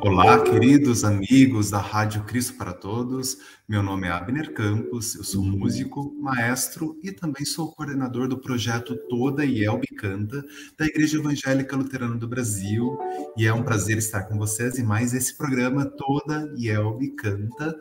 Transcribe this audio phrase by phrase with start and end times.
[0.00, 3.38] Olá, queridos amigos da Rádio Cristo para Todos.
[3.66, 8.94] Meu nome é Abner Campos, eu sou músico, maestro e também sou coordenador do projeto
[9.08, 10.44] Toda Yelbe Canta
[10.78, 12.98] da Igreja Evangélica Luterana do Brasil.
[13.36, 17.74] E é um prazer estar com vocês e mais esse programa Toda Yelbe Canta.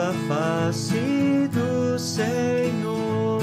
[0.00, 3.42] A face do Senhor.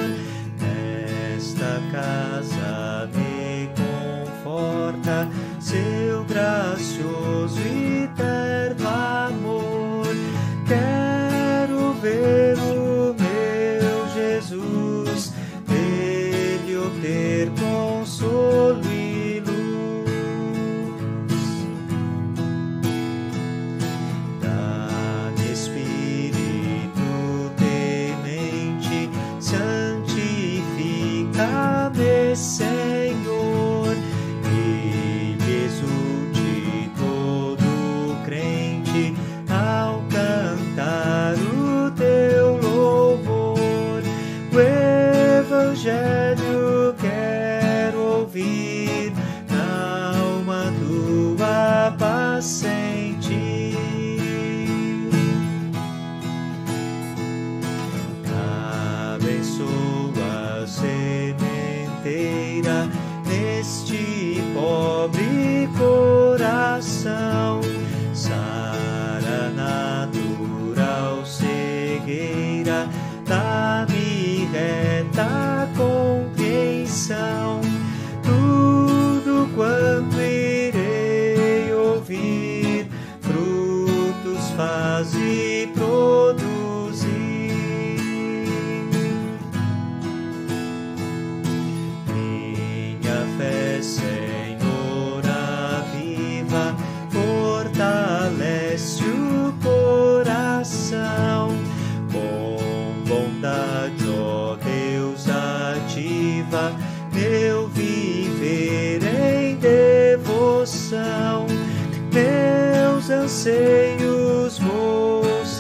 [1.36, 5.28] Esta casa me conforta,
[5.60, 6.11] seu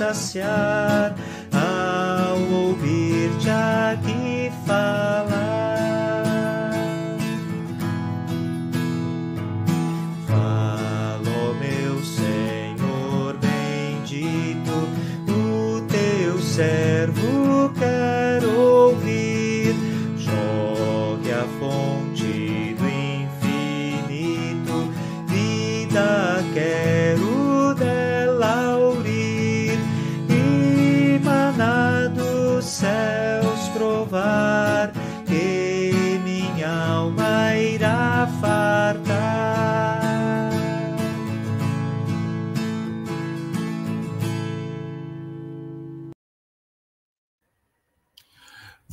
[0.01, 1.13] saciar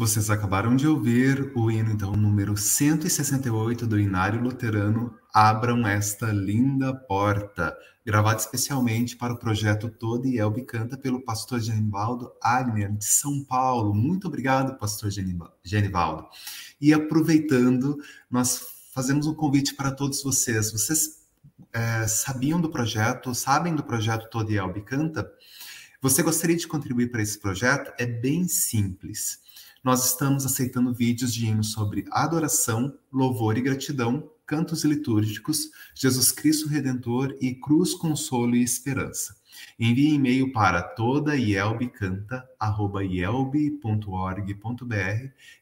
[0.09, 6.95] Vocês acabaram de ouvir o hino, então, número 168 do Inário Luterano Abram Esta Linda
[6.95, 7.77] Porta,
[8.07, 13.45] gravado especialmente para o projeto Toda e Elbe Canta pelo pastor Genivaldo Agner, de São
[13.45, 13.95] Paulo.
[13.95, 15.11] Muito obrigado, pastor
[15.63, 16.27] Genivaldo.
[16.81, 17.99] E aproveitando,
[18.31, 18.63] nós
[18.95, 20.73] fazemos um convite para todos vocês.
[20.73, 21.19] Vocês
[21.71, 25.31] é, sabiam do projeto, sabem do projeto Toda e Elbe Canta?
[26.01, 27.93] Você gostaria de contribuir para esse projeto?
[27.99, 29.47] É bem simples
[29.83, 36.69] nós estamos aceitando vídeos de hinos sobre adoração, louvor e gratidão, cantos litúrgicos, Jesus Cristo
[36.69, 39.37] Redentor e cruz, consolo e esperança.
[39.79, 41.37] Envie e-mail para toda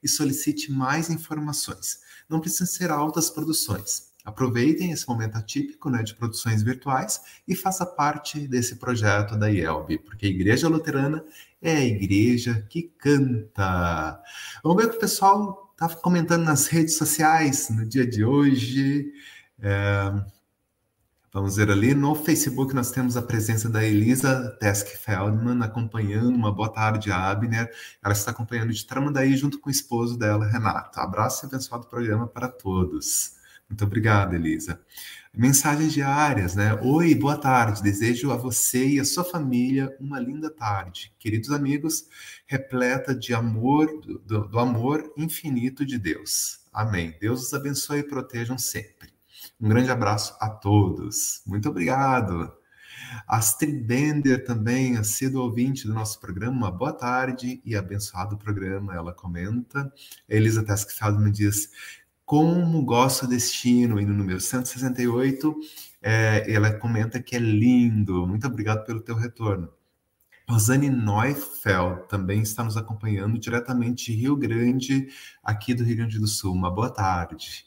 [0.02, 2.00] e solicite mais informações.
[2.28, 4.14] Não precisa ser altas produções.
[4.24, 9.98] Aproveitem esse momento atípico né, de produções virtuais e faça parte desse projeto da IELB,
[9.98, 11.24] porque a Igreja Luterana
[11.68, 14.22] é a igreja que canta.
[14.62, 19.12] Vamos ver o que o pessoal está comentando nas redes sociais no dia de hoje.
[19.58, 20.12] É,
[21.32, 26.34] vamos ver ali no Facebook nós temos a presença da Elisa Tesk Feldman acompanhando.
[26.36, 27.70] Uma boa tarde, Abner.
[28.02, 31.00] Ela está acompanhando de Tramandaí junto com o esposo dela, Renato.
[31.00, 33.32] Abraço e abençoado programa para todos.
[33.68, 34.80] Muito obrigado, Elisa.
[35.36, 36.72] Mensagens diárias, né?
[36.80, 37.82] Oi, boa tarde.
[37.82, 41.12] Desejo a você e a sua família uma linda tarde.
[41.18, 42.08] Queridos amigos,
[42.46, 46.60] repleta de amor, do, do amor infinito de Deus.
[46.72, 47.14] Amém.
[47.20, 49.10] Deus os abençoe e protejam sempre.
[49.60, 51.42] Um grande abraço a todos.
[51.46, 52.50] Muito obrigado.
[53.28, 59.92] Astrid Bender também, sido ouvinte do nosso programa, boa tarde e abençoado programa, ela comenta.
[60.26, 61.70] Elisa Teskfeld me diz,
[62.26, 65.56] como gosto deste hino, hino número 168,
[66.02, 68.26] é, ela comenta que é lindo.
[68.26, 69.72] Muito obrigado pelo teu retorno.
[70.48, 75.08] Rosane Neufeld também está nos acompanhando diretamente de Rio Grande,
[75.42, 76.52] aqui do Rio Grande do Sul.
[76.52, 77.64] Uma boa tarde.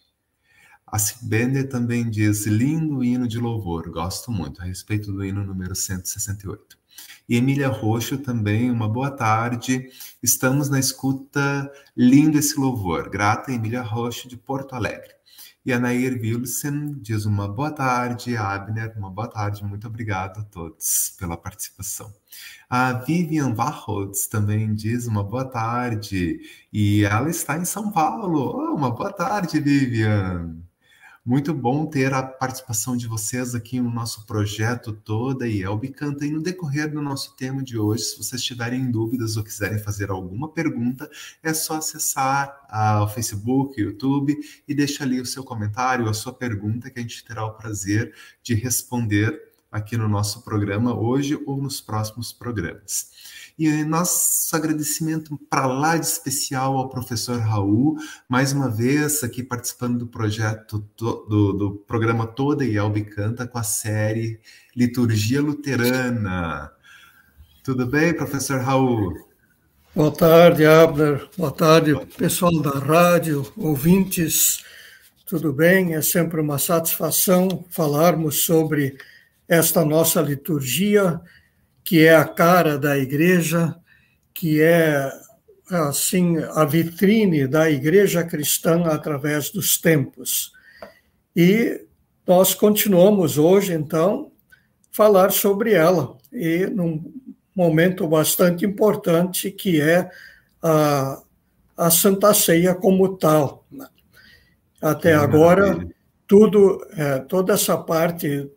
[0.86, 5.76] A Bender também diz: lindo hino de louvor, gosto muito, a respeito do hino número
[5.76, 6.79] 168.
[7.28, 9.90] E Emília Roxo também, uma boa tarde.
[10.22, 13.10] Estamos na escuta, lindo esse louvor.
[13.10, 15.20] Grata Emília Roxo, de Porto Alegre.
[15.66, 20.44] E a Nair Wilson diz uma boa tarde, Abner, uma boa tarde, muito obrigado a
[20.44, 22.12] todos pela participação.
[22.70, 26.40] A Vivian Varrods também diz uma boa tarde,
[26.72, 28.56] e ela está em São Paulo.
[28.56, 30.58] Oh, uma boa tarde, Vivian.
[31.30, 36.26] Muito bom ter a participação de vocês aqui no nosso projeto toda e Elbe Canta.
[36.26, 40.10] E no decorrer do nosso tema de hoje, se vocês tiverem dúvidas ou quiserem fazer
[40.10, 41.08] alguma pergunta,
[41.44, 46.34] é só acessar ah, o Facebook, YouTube e deixar ali o seu comentário, a sua
[46.34, 48.12] pergunta, que a gente terá o prazer
[48.42, 49.40] de responder
[49.72, 53.49] aqui no nosso programa hoje ou nos próximos programas.
[53.60, 57.98] E nosso agradecimento para lá de especial ao professor Raul,
[58.30, 63.58] mais uma vez aqui participando do projeto, do, do programa Toda e Albi Canta com
[63.58, 64.40] a série
[64.74, 66.72] Liturgia Luterana.
[67.62, 69.28] Tudo bem, professor Raul?
[69.94, 71.28] Boa tarde, Abner.
[71.38, 74.64] Boa tarde, pessoal da rádio, ouvintes.
[75.26, 75.96] Tudo bem?
[75.96, 78.98] É sempre uma satisfação falarmos sobre
[79.50, 81.20] esta nossa liturgia
[81.90, 83.76] que é a cara da igreja,
[84.32, 85.12] que é
[85.72, 90.52] assim a vitrine da igreja cristã através dos tempos.
[91.36, 91.84] E
[92.28, 94.32] nós continuamos hoje então
[94.92, 97.12] falar sobre ela e num
[97.56, 100.08] momento bastante importante que é
[100.62, 101.24] a,
[101.76, 103.66] a Santa Ceia como tal.
[104.80, 105.88] Até agora
[106.28, 108.48] tudo é, toda essa parte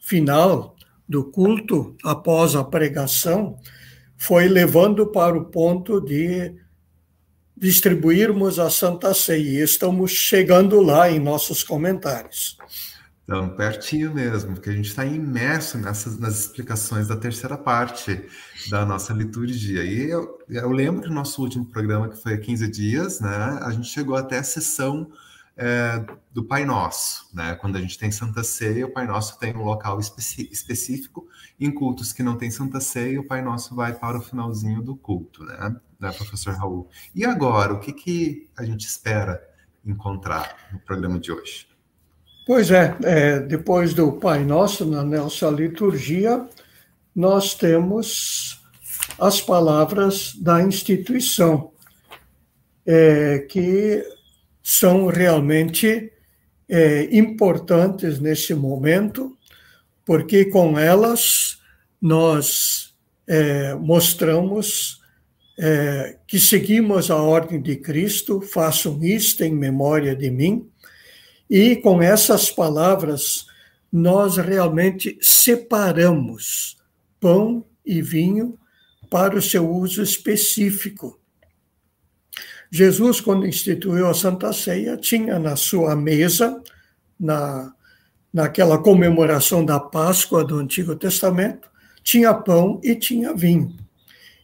[0.00, 0.77] final
[1.08, 3.58] do culto após a pregação
[4.16, 6.54] foi levando para o ponto de
[7.56, 9.64] distribuirmos a Santa Ceia.
[9.64, 12.56] Estamos chegando lá em nossos comentários.
[13.28, 18.24] Então, pertinho mesmo, porque a gente está imerso nessas, nas explicações da terceira parte
[18.70, 19.84] da nossa liturgia.
[19.84, 23.58] E eu, eu lembro que no nosso último programa, que foi há 15 dias, né,
[23.62, 25.10] a gente chegou até a sessão
[25.58, 27.28] é, do Pai Nosso.
[27.34, 27.56] Né?
[27.56, 31.26] Quando a gente tem Santa Ceia, o Pai Nosso tem um local específico.
[31.58, 34.94] Em cultos que não tem Santa Ceia, o Pai Nosso vai para o finalzinho do
[34.94, 36.88] culto, né, né professor Raul?
[37.12, 39.42] E agora, o que, que a gente espera
[39.84, 41.66] encontrar no programa de hoje?
[42.46, 46.48] Pois é, é depois do Pai Nosso, na nossa liturgia,
[47.14, 48.62] nós temos
[49.18, 51.72] as palavras da instituição,
[52.86, 54.17] é, que
[54.70, 56.12] são realmente
[56.68, 59.34] é, importantes nesse momento,
[60.04, 61.58] porque com elas
[61.98, 62.94] nós
[63.26, 65.00] é, mostramos
[65.58, 70.68] é, que seguimos a ordem de Cristo, façam isto em memória de mim.
[71.48, 73.46] E com essas palavras,
[73.90, 76.76] nós realmente separamos
[77.18, 78.58] pão e vinho
[79.08, 81.18] para o seu uso específico.
[82.70, 86.62] Jesus, quando instituiu a Santa Ceia, tinha na sua mesa,
[87.18, 87.72] na,
[88.32, 91.68] naquela comemoração da Páscoa do Antigo Testamento,
[92.02, 93.74] tinha pão e tinha vinho.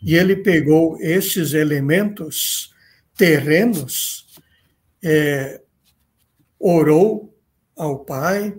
[0.03, 2.73] E ele pegou esses elementos
[3.17, 4.27] terrenos,
[5.03, 5.61] é,
[6.59, 7.35] orou
[7.77, 8.55] ao Pai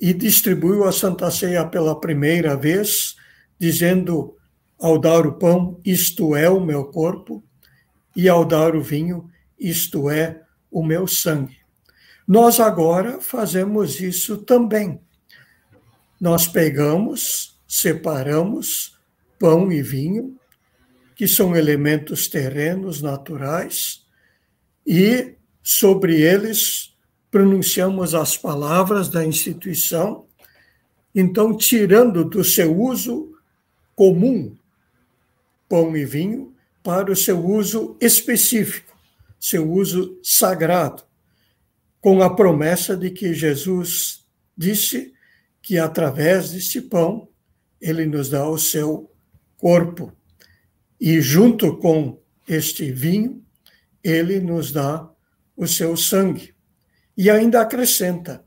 [0.00, 3.16] e distribuiu a Santa Ceia pela primeira vez,
[3.58, 4.36] dizendo
[4.78, 7.42] ao dar o pão, isto é o meu corpo,
[8.16, 9.30] e ao dar o vinho,
[9.60, 11.58] isto é o meu sangue.
[12.26, 15.00] Nós agora fazemos isso também.
[16.20, 18.98] Nós pegamos, separamos
[19.38, 20.36] pão e vinho,
[21.14, 24.04] que são elementos terrenos, naturais,
[24.86, 26.94] e sobre eles
[27.30, 30.26] pronunciamos as palavras da instituição,
[31.14, 33.34] então, tirando do seu uso
[33.94, 34.54] comum,
[35.68, 36.55] pão e vinho,
[36.86, 38.96] para o seu uso específico,
[39.40, 41.02] seu uso sagrado,
[42.00, 44.24] com a promessa de que Jesus
[44.56, 45.12] disse
[45.60, 47.28] que através deste pão
[47.80, 49.12] ele nos dá o seu
[49.56, 50.12] corpo
[51.00, 53.44] e junto com este vinho,
[54.00, 55.10] ele nos dá
[55.56, 56.54] o seu sangue.
[57.16, 58.44] E ainda acrescenta,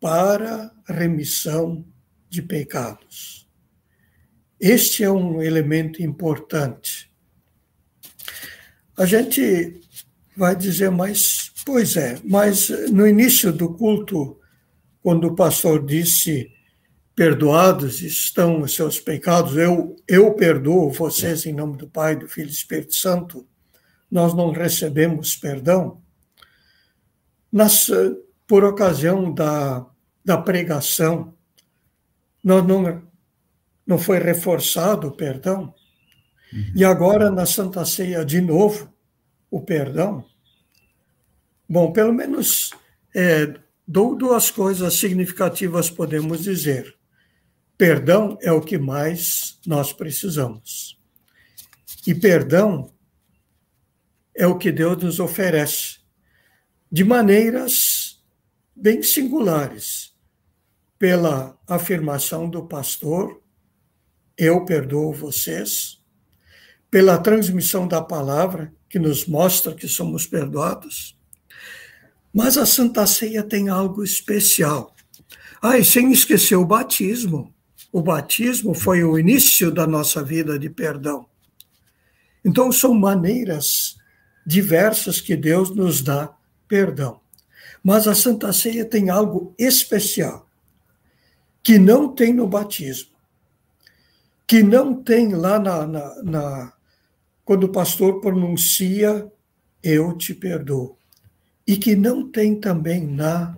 [0.00, 1.84] para remissão
[2.30, 3.46] de pecados.
[4.58, 7.12] Este é um elemento importante.
[8.96, 9.80] A gente
[10.36, 14.38] vai dizer, mas, pois é, mas no início do culto,
[15.02, 16.50] quando o pastor disse
[17.14, 22.46] perdoados estão os seus pecados, eu, eu perdoo vocês em nome do Pai, do Filho
[22.46, 23.46] e do Espírito Santo,
[24.10, 26.00] nós não recebemos perdão.
[27.52, 27.88] Nas,
[28.46, 29.86] por ocasião da,
[30.24, 31.34] da pregação,
[32.42, 33.02] nós não,
[33.86, 35.72] não foi reforçado o perdão.
[36.74, 38.92] E agora, na Santa Ceia, de novo,
[39.50, 40.24] o perdão.
[41.68, 42.70] Bom, pelo menos
[43.14, 43.54] é,
[43.86, 46.94] duas coisas significativas podemos dizer.
[47.76, 50.98] Perdão é o que mais nós precisamos.
[52.06, 52.92] E perdão
[54.36, 55.98] é o que Deus nos oferece
[56.90, 58.22] de maneiras
[58.74, 60.14] bem singulares,
[60.98, 63.42] pela afirmação do pastor,
[64.38, 65.93] eu perdoo vocês,
[66.94, 71.18] pela transmissão da palavra, que nos mostra que somos perdoados.
[72.32, 74.94] Mas a Santa Ceia tem algo especial.
[75.60, 77.52] Ah, e sem esquecer o batismo.
[77.90, 81.26] O batismo foi o início da nossa vida de perdão.
[82.44, 83.96] Então, são maneiras
[84.46, 86.32] diversas que Deus nos dá
[86.68, 87.20] perdão.
[87.82, 90.48] Mas a Santa Ceia tem algo especial,
[91.60, 93.16] que não tem no batismo,
[94.46, 96.74] que não tem lá na, na, na
[97.44, 99.30] quando o pastor pronuncia
[99.82, 100.96] eu te perdoo,
[101.66, 103.56] e que não tem também na,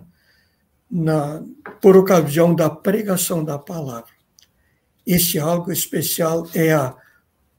[0.91, 1.43] na
[1.81, 4.11] por ocasião da pregação da palavra.
[5.05, 6.93] Este algo especial é a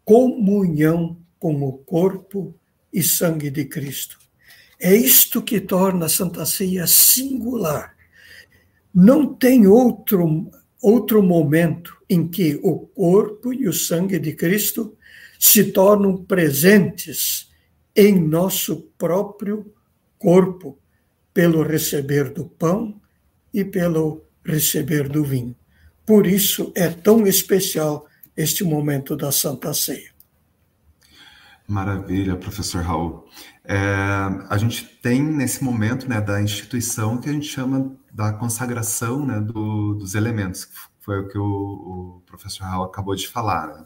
[0.04, 2.54] comunhão com o corpo
[2.92, 4.18] e sangue de Cristo.
[4.78, 7.96] É isto que torna a Santa Ceia singular.
[8.94, 14.96] Não tem outro, outro momento em que o corpo e o sangue de Cristo
[15.38, 17.48] se tornam presentes
[17.94, 19.72] em nosso próprio
[20.18, 20.78] corpo,
[21.32, 23.00] pelo receber do pão
[23.54, 25.54] e pelo receber do vinho.
[26.04, 30.10] Por isso é tão especial este momento da Santa Ceia.
[31.66, 33.28] Maravilha, professor Raul.
[33.62, 33.76] É,
[34.48, 39.38] a gente tem nesse momento né, da instituição que a gente chama da consagração né,
[39.38, 43.66] do, dos elementos, que foi o que o, o professor Raul acabou de falar.
[43.66, 43.84] Né?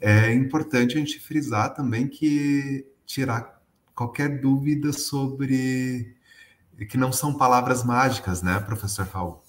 [0.00, 3.62] É importante a gente frisar também que tirar
[3.94, 6.14] qualquer dúvida sobre
[6.90, 9.42] que não são palavras mágicas, né, professor Raul?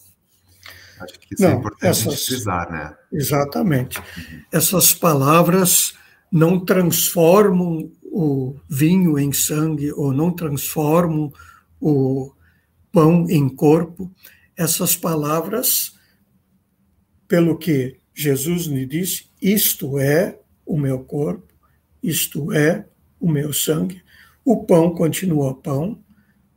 [0.99, 2.95] Acho que isso é não, é importante essas, frisar, né?
[3.11, 3.99] Exatamente.
[3.99, 4.41] Uhum.
[4.51, 5.93] Essas palavras
[6.31, 11.31] não transformam o vinho em sangue ou não transformam
[11.79, 12.33] o
[12.91, 14.11] pão em corpo.
[14.55, 15.93] Essas palavras,
[17.27, 21.53] pelo que Jesus lhe disse, isto é o meu corpo,
[22.01, 22.85] isto é
[23.19, 24.01] o meu sangue.
[24.43, 25.99] O pão continua pão,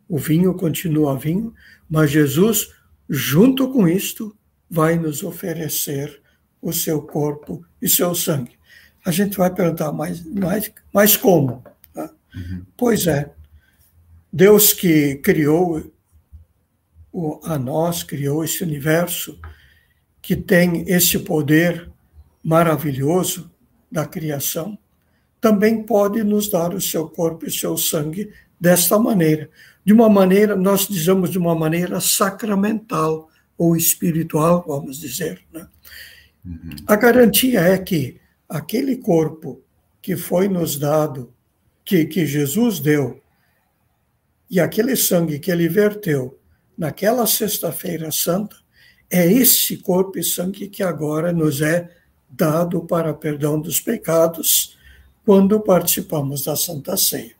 [0.09, 1.55] o vinho continua vinho,
[1.89, 2.71] mas Jesus
[3.11, 4.37] junto com isto,
[4.71, 6.23] vai nos oferecer
[6.63, 8.53] o seu corpo e seu sangue.
[9.05, 11.65] A gente vai perguntar, mas, mas, mas como?
[11.93, 12.09] Né?
[12.35, 12.65] Uhum.
[12.77, 13.33] Pois é,
[14.33, 15.93] Deus que criou
[17.13, 19.41] o, a nós, criou esse universo,
[20.23, 21.90] que tem esse poder
[22.43, 23.51] maravilhoso
[23.91, 24.79] da criação,
[25.41, 28.31] também pode nos dar o seu corpo e seu sangue
[28.61, 29.49] desta maneira.
[29.85, 35.43] De uma maneira, nós dizemos de uma maneira sacramental ou espiritual, vamos dizer.
[35.53, 35.67] Né?
[36.45, 36.71] Uhum.
[36.87, 39.63] A garantia é que aquele corpo
[40.03, 41.33] que foi nos dado,
[41.85, 43.21] que, que Jesus deu,
[44.51, 46.39] e aquele sangue que ele verteu
[46.77, 48.57] naquela Sexta-feira Santa,
[49.11, 51.89] é esse corpo e sangue que agora nos é
[52.31, 54.79] dado para perdão dos pecados
[55.25, 57.35] quando participamos da Santa Ceia.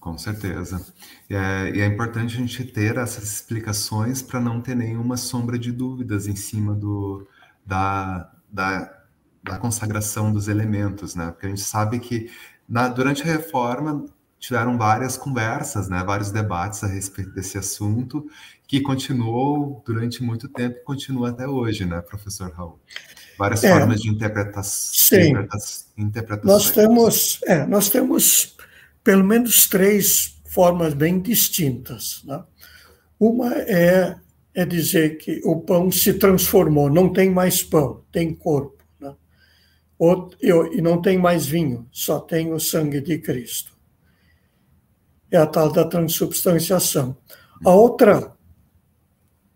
[0.00, 0.84] Com certeza.
[1.28, 5.72] É, e é importante a gente ter essas explicações para não ter nenhuma sombra de
[5.72, 7.26] dúvidas em cima do,
[7.64, 9.02] da, da,
[9.42, 11.32] da consagração dos elementos, né?
[11.32, 12.30] Porque a gente sabe que
[12.68, 14.06] na, durante a reforma
[14.38, 18.28] tiveram várias conversas, né, vários debates a respeito desse assunto,
[18.66, 22.78] que continuou durante muito tempo e continua até hoje, né, professor Raul?
[23.38, 25.32] Várias é, formas de interpreta sim.
[25.96, 26.44] interpretações.
[26.44, 28.56] Nós temos, é, nós temos
[29.04, 32.22] pelo menos três formas bem distintas.
[32.24, 32.42] Né?
[33.20, 34.16] Uma é,
[34.54, 38.82] é dizer que o pão se transformou, não tem mais pão, tem corpo.
[38.98, 39.14] Né?
[39.98, 43.76] Outro, e não tem mais vinho, só tem o sangue de Cristo
[45.30, 47.16] é a tal da transubstanciação.
[47.64, 48.34] A outra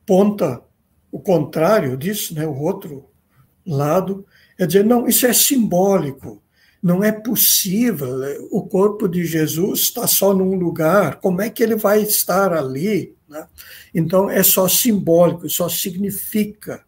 [0.06, 0.62] ponta,
[1.10, 3.09] o contrário disso, né, o outro
[3.66, 4.26] lado,
[4.58, 6.42] é dizer, não, isso é simbólico,
[6.82, 8.08] não é possível,
[8.50, 13.14] o corpo de Jesus está só num lugar, como é que ele vai estar ali?
[13.28, 13.46] Né?
[13.94, 16.82] Então, é só simbólico, só significa.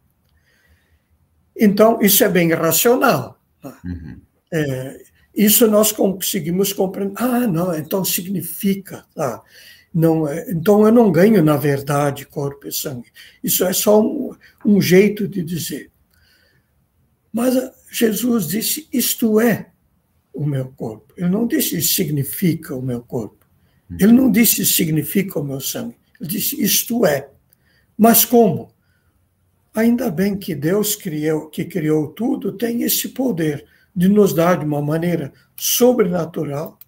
[1.57, 3.39] Então, isso é bem racional.
[3.63, 3.73] Né?
[3.85, 4.21] Uhum.
[4.53, 5.03] É,
[5.35, 7.15] isso nós conseguimos compreender.
[7.17, 9.05] Ah, não, então significa.
[9.17, 9.41] Ah,
[9.95, 13.11] não, é, então eu não ganho, na verdade, corpo e sangue.
[13.43, 15.92] Isso é só um, um jeito de dizer.
[17.33, 17.55] Mas
[17.91, 19.71] Jesus disse: Isto é
[20.33, 21.15] o meu corpo.
[21.17, 23.47] Ele não disse: Significa o meu corpo.
[23.99, 25.97] Ele não disse: Significa o meu sangue.
[26.21, 27.31] Ele disse: Isto é.
[27.97, 28.73] Mas como?
[29.75, 33.65] Ainda bem que Deus criou, que criou tudo tem esse poder
[33.95, 36.79] de nos dar de uma maneira sobrenatural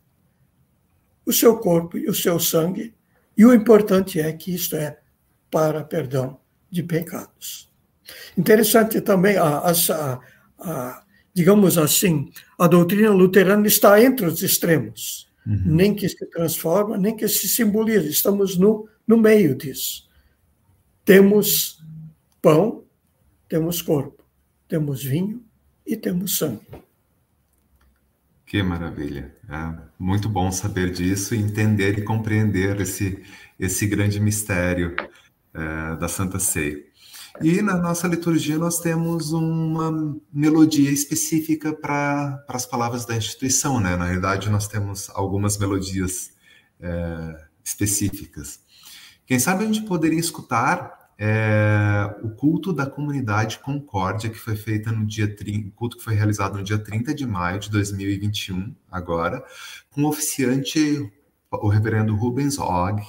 [1.24, 2.94] o seu corpo e o seu sangue,
[3.36, 4.98] e o importante é que isto é
[5.50, 6.38] para perdão
[6.70, 7.72] de pecados.
[8.36, 10.20] Interessante também, a, a,
[10.58, 15.62] a, digamos assim, a doutrina luterana está entre os extremos, uhum.
[15.66, 20.08] nem que se transforma, nem que se simboliza, estamos no, no meio disso.
[21.04, 21.82] Temos
[22.40, 22.84] pão,
[23.48, 24.24] temos corpo,
[24.68, 25.44] temos vinho
[25.86, 26.66] e temos sangue.
[28.46, 29.34] Que maravilha.
[29.48, 33.22] É muito bom saber disso entender e compreender esse,
[33.58, 34.94] esse grande mistério
[35.52, 36.80] é, da Santa Ceia.
[37.42, 43.96] E na nossa liturgia nós temos uma melodia específica para as palavras da instituição, né?
[43.96, 46.30] Na realidade, nós temos algumas melodias
[46.80, 48.60] é, específicas.
[49.26, 54.92] Quem sabe a gente poderia escutar é, o culto da comunidade Concórdia, que foi feita
[54.92, 59.44] no dia 30, culto que foi realizado no dia 30 de maio de 2021, agora,
[59.90, 61.10] com o oficiante,
[61.50, 63.02] o reverendo Rubens Og,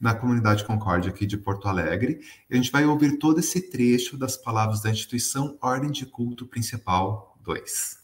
[0.00, 2.20] na comunidade Concórdia aqui de Porto Alegre.
[2.50, 7.38] A gente vai ouvir todo esse trecho das palavras da instituição Ordem de Culto Principal
[7.42, 8.00] 2.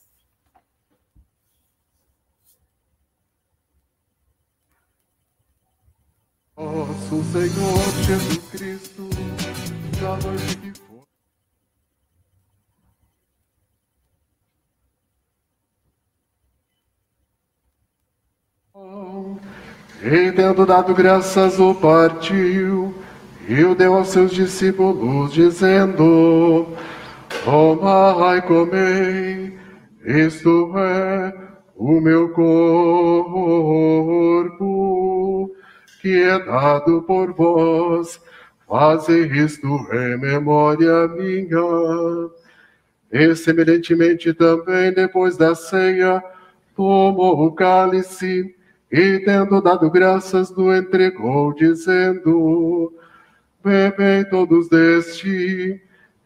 [6.57, 9.11] Nosso Senhor Jesus Cristo,
[10.01, 10.97] da noite que foi.
[20.03, 22.95] E tendo dado graças, o partiu
[23.49, 26.67] e o deu aos seus discípulos, dizendo:
[27.45, 29.57] Tomai, comei,
[30.05, 31.33] isto é
[31.77, 33.07] o meu corpo
[36.03, 38.21] que é dado por vós.
[38.69, 42.29] Faze isto em memória minha.
[43.13, 46.23] E semelhantemente também, depois da ceia,
[46.75, 48.56] tomou o cálice
[48.91, 52.93] e, tendo dado graças, do entregou, dizendo:
[53.65, 55.83] Bebei todos deste,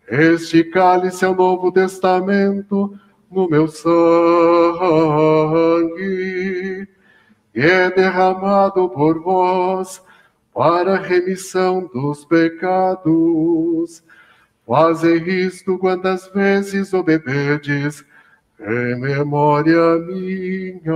[0.09, 2.99] este cálice é o novo testamento
[3.31, 4.01] no meu sangue
[7.53, 10.03] que é derramado por vós
[10.53, 14.03] para a remissão dos pecados.
[14.67, 18.05] Fazei isto quantas vezes o bebedes
[18.61, 20.93] em memória minha.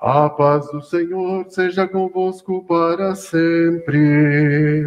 [0.00, 4.86] A paz do Senhor seja convosco para sempre.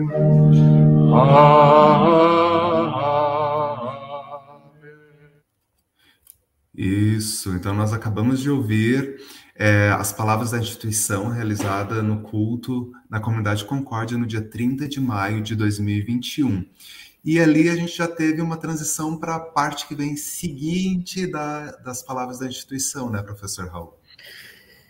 [6.75, 9.19] Isso, então nós acabamos de ouvir
[9.55, 15.01] é, as palavras da instituição realizada no culto na comunidade Concórdia no dia 30 de
[15.01, 16.65] maio de 2021.
[17.25, 21.71] E ali a gente já teve uma transição para a parte que vem seguinte da,
[21.77, 23.98] das palavras da instituição, né, professor Raul?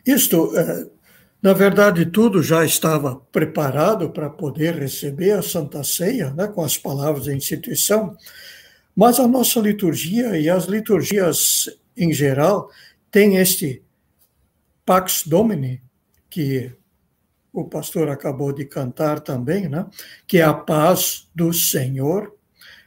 [0.06, 0.88] Isto, é,
[1.42, 6.78] na verdade, tudo já estava preparado para poder receber a Santa Ceia, né, com as
[6.78, 8.16] palavras da instituição,
[8.96, 12.70] mas a nossa liturgia e as liturgias em geral
[13.12, 13.82] têm este
[14.86, 15.82] Pax Domini,
[16.30, 16.72] que
[17.54, 19.86] o pastor acabou de cantar também, né?
[20.28, 22.34] que é a paz do Senhor.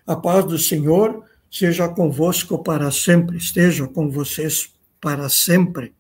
[0.07, 5.95] A paz do Senhor seja convosco para sempre, esteja com vocês para sempre.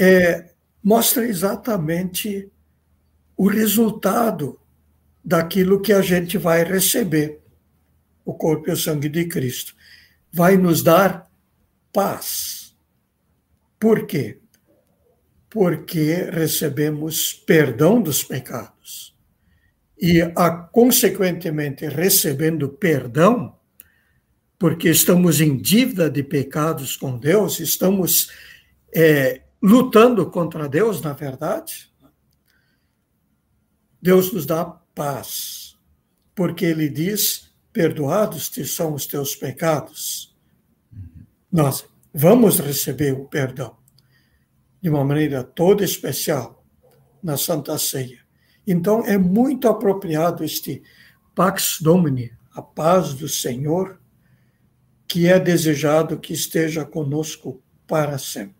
[0.00, 0.50] É,
[0.82, 2.50] mostra exatamente
[3.36, 4.60] o resultado
[5.24, 7.40] daquilo que a gente vai receber,
[8.24, 9.74] o corpo e o sangue de Cristo.
[10.32, 11.30] Vai nos dar
[11.92, 12.76] paz.
[13.78, 14.40] Por quê?
[15.50, 19.14] porque recebemos perdão dos pecados.
[20.00, 23.56] E, a, consequentemente, recebendo perdão,
[24.58, 28.30] porque estamos em dívida de pecados com Deus, estamos
[28.94, 31.90] é, lutando contra Deus, na verdade,
[34.00, 35.76] Deus nos dá paz,
[36.34, 40.36] porque Ele diz: perdoados te são os teus pecados.
[41.50, 43.76] Nós vamos receber o perdão
[44.80, 46.64] de uma maneira toda especial
[47.22, 48.20] na Santa Ceia.
[48.66, 50.82] Então, é muito apropriado este
[51.34, 54.00] Pax Domini, a paz do Senhor,
[55.06, 58.57] que é desejado que esteja conosco para sempre.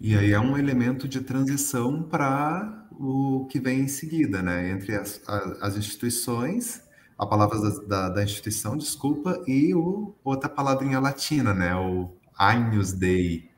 [0.00, 4.70] E aí é um elemento de transição para o que vem em seguida, né?
[4.70, 5.20] Entre as,
[5.60, 6.82] as instituições,
[7.18, 11.74] a palavra da, da, da, instituição, desculpa, e o, outra palavrinha latina, né?
[11.74, 13.50] O Agnus Dei,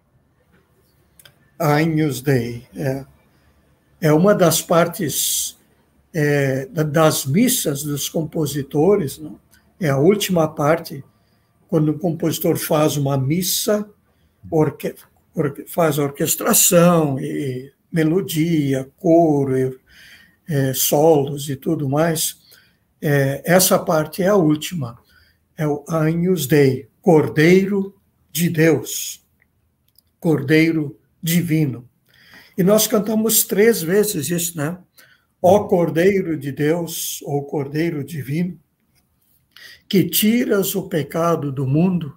[1.63, 2.67] Agnus Dei.
[2.75, 3.07] É,
[4.01, 5.57] é uma das partes
[6.13, 9.39] é, das missas dos compositores, não?
[9.81, 11.05] é a última parte,
[11.69, 13.89] quando o compositor faz uma missa,
[14.51, 15.03] orque, orque,
[15.67, 19.79] faz orquestração e melodia, coro, e,
[20.49, 22.41] é, solos e tudo mais.
[23.01, 24.99] É, essa parte é a última,
[25.57, 27.95] é o Agnus Dei, Cordeiro
[28.31, 29.27] de Deus,
[30.21, 31.89] Cordeiro divino.
[32.57, 34.79] E nós cantamos três vezes isso, né?
[35.41, 38.59] Ó Cordeiro de Deus, ou Cordeiro divino,
[39.89, 42.17] que tiras o pecado do mundo.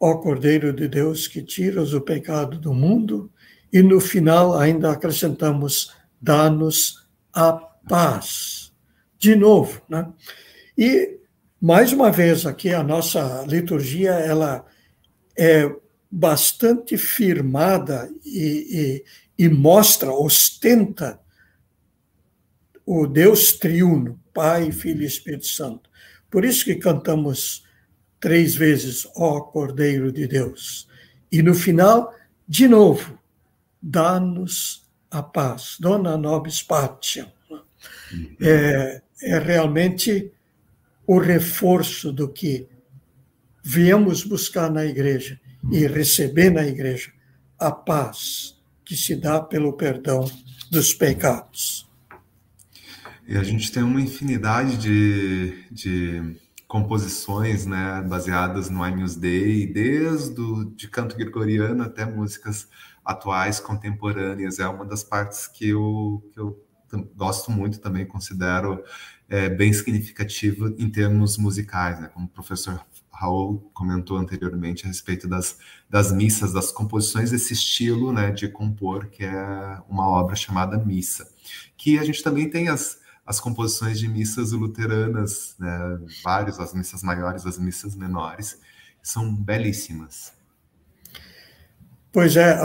[0.00, 3.30] Ó Cordeiro de Deus, que tiras o pecado do mundo.
[3.70, 8.72] E no final ainda acrescentamos, dá-nos a paz.
[9.18, 10.10] De novo, né?
[10.76, 11.20] E
[11.60, 14.64] mais uma vez aqui a nossa liturgia ela
[15.36, 15.70] é
[16.10, 19.04] bastante firmada e,
[19.38, 21.20] e, e mostra, ostenta
[22.84, 25.88] o Deus triuno, Pai, Filho e Espírito Santo.
[26.30, 27.64] Por isso que cantamos
[28.20, 30.86] três vezes, ó Cordeiro de Deus.
[31.32, 32.14] E no final,
[32.46, 33.18] de novo,
[33.82, 37.32] dá-nos a paz, dona nobis patiam.
[38.40, 40.30] É, é realmente
[41.06, 42.68] o reforço do que
[43.62, 47.12] viemos buscar na igreja e receber na igreja
[47.58, 50.30] a paz que se dá pelo perdão
[50.70, 51.88] dos pecados.
[53.26, 56.36] E a gente tem uma infinidade de, de
[56.70, 62.68] composições né, baseadas no Agnus Dei, desde o, de canto gregoriano até músicas
[63.04, 64.60] atuais, contemporâneas.
[64.60, 66.64] É uma das partes que eu, que eu
[67.16, 68.84] gosto muito também, considero
[69.28, 72.06] é, bem significativa em termos musicais, né?
[72.06, 72.80] como o professor
[73.12, 79.08] Raul comentou anteriormente a respeito das, das missas, das composições desse estilo né, de compor,
[79.08, 81.28] que é uma obra chamada Missa.
[81.76, 82.99] Que a gente também tem as,
[83.30, 88.58] as composições de missas luteranas, né, várias, as missas maiores, as missas menores,
[89.00, 90.32] são belíssimas.
[92.12, 92.58] Pois é,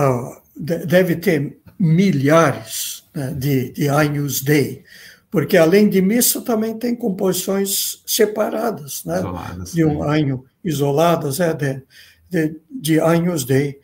[0.55, 4.83] deve ter milhares né, de, de Agnus Dei,
[5.29, 9.19] porque além de missa também tem composições separadas, né?
[9.19, 10.09] Isoladas, de um sim.
[10.09, 11.83] ano, isoladas, é, de,
[12.27, 13.79] de, de Agnus Dei.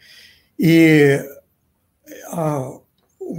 [0.58, 1.20] E
[2.32, 2.81] a,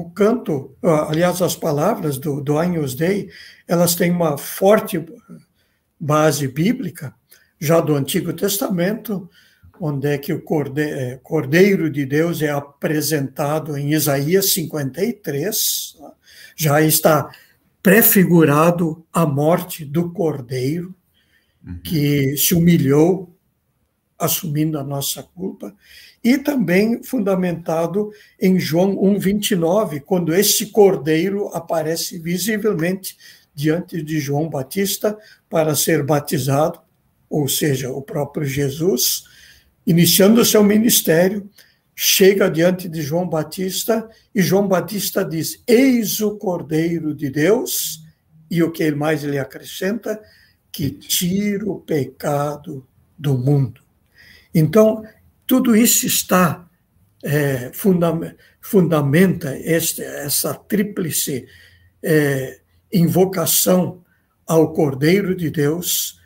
[0.01, 3.29] o canto, aliás, as palavras do, do Agnus Dei,
[3.69, 5.05] elas têm uma forte
[6.01, 7.15] base bíblica,
[7.61, 9.29] já do Antigo Testamento,
[9.79, 10.43] onde é que o
[10.79, 15.97] é, Cordeiro de Deus é apresentado em Isaías 53,
[16.57, 17.31] já está
[17.83, 20.95] prefigurado a morte do Cordeiro,
[21.65, 21.81] uhum.
[21.81, 23.37] que se humilhou,
[24.19, 25.75] assumindo a nossa culpa,
[26.23, 33.17] e também fundamentado em João 1,29, quando esse Cordeiro aparece visivelmente
[33.55, 35.19] diante de João Batista
[35.51, 36.81] para ser batizado,
[37.29, 39.25] ou seja, o próprio Jesus,
[39.87, 41.51] iniciando seu ministério,
[41.95, 48.03] chega diante de João Batista e João Batista diz: Eis o Cordeiro de Deus,
[48.51, 50.21] e o que mais ele acrescenta?
[50.71, 52.87] Que tira o pecado
[53.19, 53.81] do mundo.
[54.55, 55.03] Então,
[55.47, 56.69] tudo isso está,
[57.23, 57.71] é,
[58.61, 61.47] fundamenta este, essa tríplice
[62.03, 62.61] é,
[62.93, 64.05] invocação
[64.47, 66.21] ao Cordeiro de Deus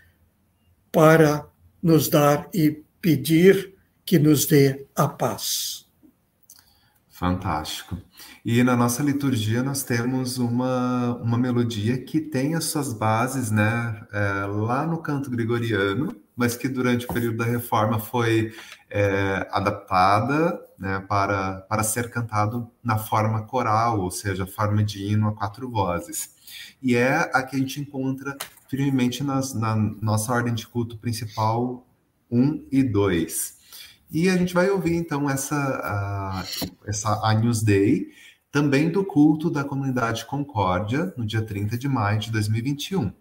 [0.90, 1.46] para
[1.83, 3.74] nos dar e pedir
[4.05, 5.87] que nos dê a paz.
[7.11, 8.00] Fantástico.
[8.48, 14.06] E na nossa liturgia nós temos uma, uma melodia que tem as suas bases né,
[14.12, 18.54] é, lá no canto gregoriano, mas que durante o período da reforma foi
[18.88, 25.26] é, adaptada né, para, para ser cantado na forma coral, ou seja, forma de hino
[25.26, 26.30] a quatro vozes.
[26.80, 28.37] E é a que a gente encontra
[28.70, 31.85] firmemente nas, na nossa ordem de culto principal
[32.30, 33.56] 1 e 2.
[34.09, 35.56] E a gente vai ouvir então essa,
[36.46, 38.06] uh, essa Agnus Dei,
[38.56, 43.12] também do culto da comunidade Concórdia, no dia 30 de maio de 2021.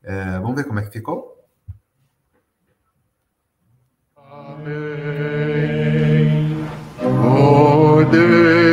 [0.00, 1.44] É, vamos ver como é que ficou?
[4.16, 4.70] Amém.
[7.00, 8.69] Cordeiro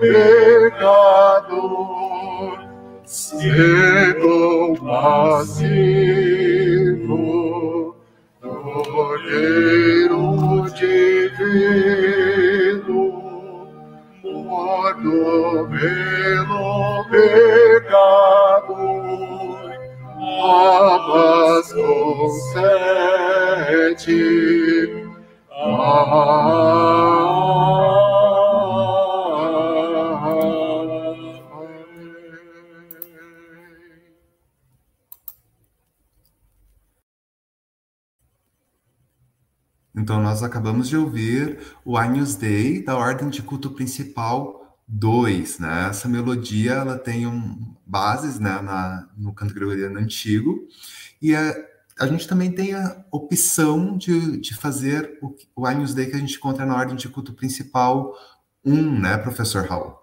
[0.00, 1.60] pecador,
[3.04, 6.00] cego passivo,
[8.40, 10.24] Cordeiro
[10.74, 12.10] divino,
[14.24, 18.78] morto pelo pecador,
[20.42, 22.60] a paz concede.
[25.52, 27.29] Ah,
[40.30, 45.88] nós acabamos de ouvir o Agnus Dei, da Ordem de Culto Principal 2, né?
[45.90, 50.68] Essa melodia, ela tem um, bases né, na, no canto gregoriano antigo,
[51.20, 51.52] e a,
[51.98, 56.20] a gente também tem a opção de, de fazer o, o Agnus Dei que a
[56.20, 58.14] gente encontra na Ordem de Culto Principal
[58.64, 59.96] 1, né, professor Raul?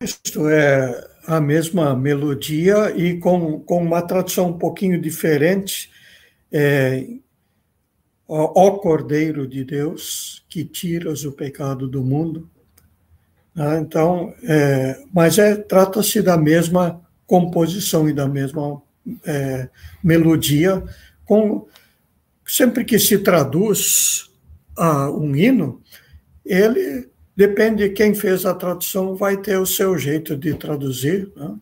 [0.00, 5.90] Isto é a mesma melodia e com, com uma tradução um pouquinho diferente,
[6.50, 7.06] é,
[8.34, 12.48] ó Cordeiro de Deus, que tiras o pecado do mundo.
[13.54, 13.78] Né?
[13.80, 18.80] Então, é, mas é, trata-se da mesma composição e da mesma
[19.24, 19.68] é,
[20.02, 20.82] melodia,
[21.24, 21.66] com,
[22.46, 24.30] sempre que se traduz
[24.76, 25.82] a um hino,
[26.44, 31.30] ele depende de quem fez a tradução, vai ter o seu jeito de traduzir.
[31.36, 31.54] Né?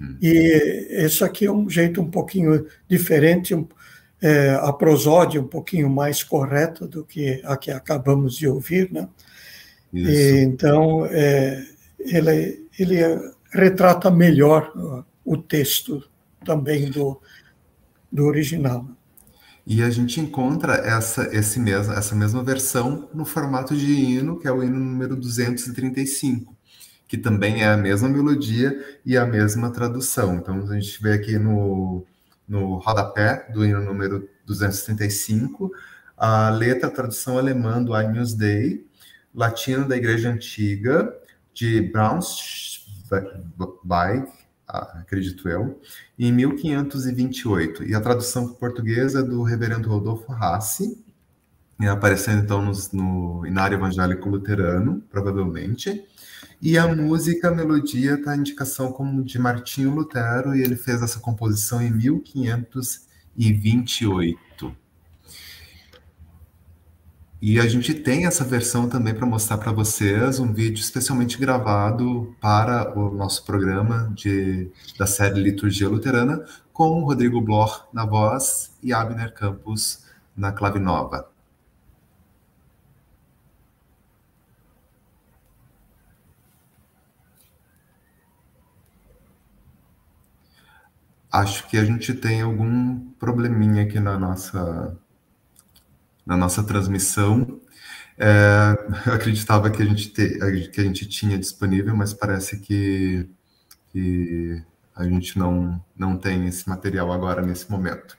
[0.00, 0.16] Uhum.
[0.20, 0.32] E
[0.90, 3.54] esse aqui é um jeito um pouquinho diferente,
[4.20, 9.08] é, a prosódia um pouquinho mais correta do que a que acabamos de ouvir, né?
[9.92, 11.64] E, então, é,
[11.98, 12.98] ele, ele
[13.50, 14.72] retrata melhor
[15.24, 16.02] o texto
[16.44, 17.20] também do,
[18.10, 18.86] do original.
[19.66, 24.48] E a gente encontra essa, esse mesmo, essa mesma versão no formato de hino, que
[24.48, 26.56] é o hino número 235,
[27.06, 30.36] que também é a mesma melodia e a mesma tradução.
[30.36, 32.06] Então, a gente vê aqui no,
[32.48, 35.70] no rodapé do hino número 235,
[36.16, 38.86] a letra, a tradução alemã do Agnus Dei,
[39.34, 41.14] latino da Igreja Antiga,
[41.52, 42.88] de Braunschweig,
[44.66, 45.80] acredito eu,
[46.18, 47.84] em 1528.
[47.84, 51.04] E a tradução portuguesa do reverendo Rodolfo Rassi,
[51.86, 56.04] aparecendo então no, no Inário Evangélico Luterano, provavelmente.
[56.60, 61.00] E a música, a melodia, está a indicação como de Martinho Lutero, e ele fez
[61.02, 64.76] essa composição em 1528.
[67.40, 72.34] E a gente tem essa versão também para mostrar para vocês, um vídeo especialmente gravado
[72.40, 74.68] para o nosso programa de,
[74.98, 80.02] da série Liturgia Luterana, com Rodrigo Bloch na voz e Abner Campos
[80.36, 81.30] na clave nova.
[91.30, 94.96] Acho que a gente tem algum probleminha aqui na nossa
[96.28, 97.58] na nossa transmissão.
[98.18, 100.38] É, eu acreditava que a, gente te,
[100.70, 103.26] que a gente tinha disponível, mas parece que,
[103.92, 104.62] que
[104.94, 108.18] a gente não, não tem esse material agora nesse momento.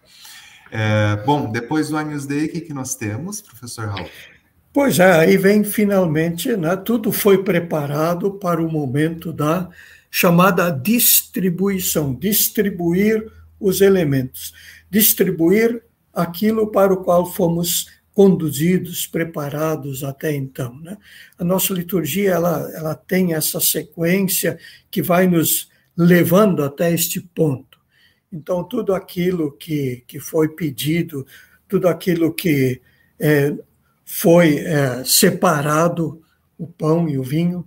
[0.71, 4.09] É, bom, depois do Agnus Dei, o que, que nós temos, professor Raul?
[4.71, 9.67] Pois é, aí vem finalmente, né, tudo foi preparado para o momento da
[10.09, 14.53] chamada distribuição, distribuir os elementos,
[14.89, 20.77] distribuir aquilo para o qual fomos conduzidos, preparados até então.
[20.79, 20.97] Né?
[21.37, 24.59] A nossa liturgia ela, ela tem essa sequência
[24.91, 27.79] que vai nos levando até este ponto.
[28.31, 31.25] Então, tudo aquilo que, que foi pedido,
[31.67, 32.81] tudo aquilo que
[33.19, 33.53] é,
[34.05, 36.21] foi é, separado,
[36.57, 37.65] o pão e o vinho,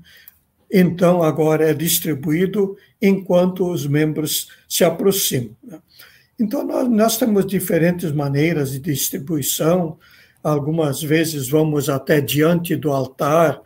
[0.72, 5.54] então agora é distribuído enquanto os membros se aproximam.
[5.62, 5.78] Né?
[6.38, 9.98] Então, nós, nós temos diferentes maneiras de distribuição,
[10.42, 13.60] algumas vezes vamos até diante do altar,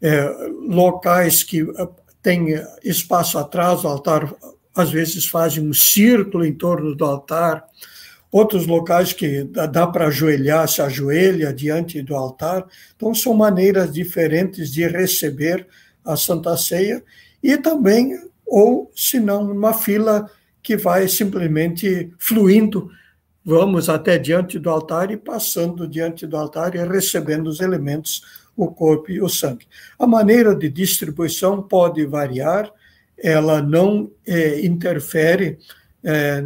[0.00, 0.24] é,
[0.66, 1.88] locais que é,
[2.22, 4.32] têm espaço atrás do altar,
[4.74, 7.64] às vezes fazem um círculo em torno do altar,
[8.30, 12.64] outros locais que dá para ajoelhar, se ajoelha diante do altar.
[12.96, 15.66] Então, são maneiras diferentes de receber
[16.04, 17.02] a Santa Ceia,
[17.42, 20.30] e também, ou se não, uma fila
[20.62, 22.90] que vai simplesmente fluindo
[23.44, 28.22] vamos até diante do altar e passando diante do altar e recebendo os elementos,
[28.56, 29.66] o corpo e o sangue.
[29.98, 32.70] A maneira de distribuição pode variar,
[33.18, 35.58] ela não é, interfere
[36.04, 36.44] é,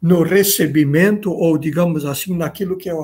[0.00, 2.94] no recebimento, ou digamos assim, naquilo que, é,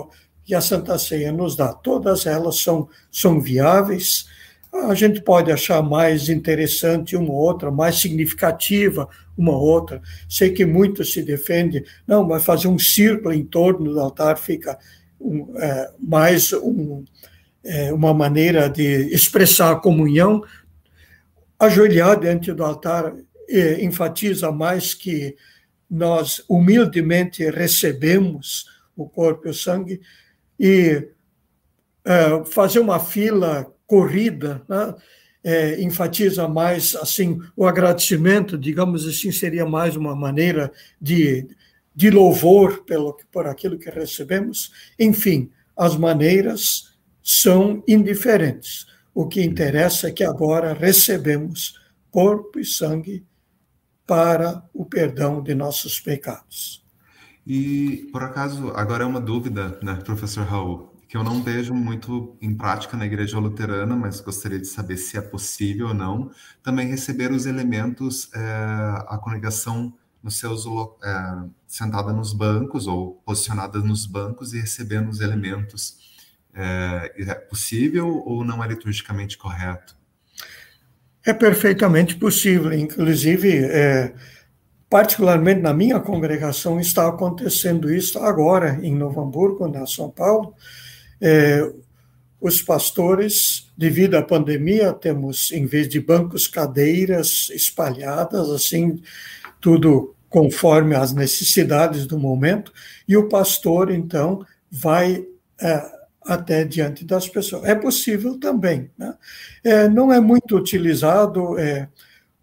[0.45, 1.73] que a Santa Ceia nos dá.
[1.73, 4.27] Todas elas são, são viáveis,
[4.73, 10.03] a gente pode achar mais interessante uma outra, mais significativa uma outra.
[10.29, 14.79] Sei que muito se defende, não, mas fazer um círculo em torno do altar fica
[15.21, 17.05] um, é, mais um,
[17.65, 20.43] é, uma maneira de expressar a comunhão.
[21.59, 23.15] Ajoelhar diante do altar
[23.49, 25.35] é, enfatiza mais que
[25.91, 30.01] nós humildemente recebemos o corpo e o sangue
[30.61, 31.09] e
[32.05, 34.94] é, fazer uma fila corrida, né?
[35.42, 40.70] é, enfatiza mais assim o agradecimento, digamos assim, seria mais uma maneira
[41.01, 41.48] de,
[41.94, 44.70] de louvor pelo, por aquilo que recebemos.
[44.98, 48.87] Enfim, as maneiras são indiferentes.
[49.14, 51.74] O que interessa é que agora recebemos
[52.11, 53.24] corpo e sangue
[54.07, 56.85] para o perdão de nossos pecados.
[57.46, 60.98] E, por acaso, agora é uma dúvida, né, professor Raul?
[61.09, 65.16] Que eu não vejo muito em prática na igreja luterana, mas gostaria de saber se
[65.16, 66.31] é possível ou não,
[66.62, 68.38] também receber os elementos, é,
[69.09, 70.66] a congregação nos seus
[71.03, 75.97] é, sentada nos bancos ou posicionada nos bancos e recebendo os elementos.
[76.53, 79.97] É, é possível ou não é liturgicamente correto?
[81.25, 84.12] É perfeitamente possível, inclusive, é,
[84.90, 90.55] particularmente na minha congregação, está acontecendo isso agora em Novo Hamburgo, na São Paulo,
[91.21, 91.71] é,
[92.41, 99.03] os pastores, devido à pandemia, temos, em vez de bancos, cadeiras espalhadas, assim,
[99.61, 102.73] tudo conforme as necessidades do momento,
[103.09, 105.25] e o pastor, então, vai
[105.61, 107.65] é, até diante das pessoas.
[107.65, 108.91] É possível também.
[108.97, 109.15] Né?
[109.65, 111.89] É, não é muito utilizado, é,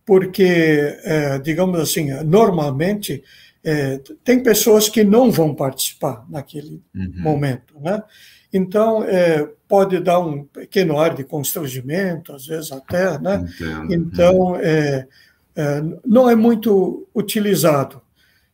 [0.05, 3.23] porque, é, digamos assim, normalmente,
[3.63, 7.13] é, tem pessoas que não vão participar naquele uhum.
[7.17, 8.03] momento, né?
[8.55, 13.45] Então, é, pode dar um pequeno ar de constrangimento, às vezes até, né?
[13.59, 13.93] Entendo.
[13.93, 15.05] Então, é,
[15.53, 18.01] é, não é muito utilizado.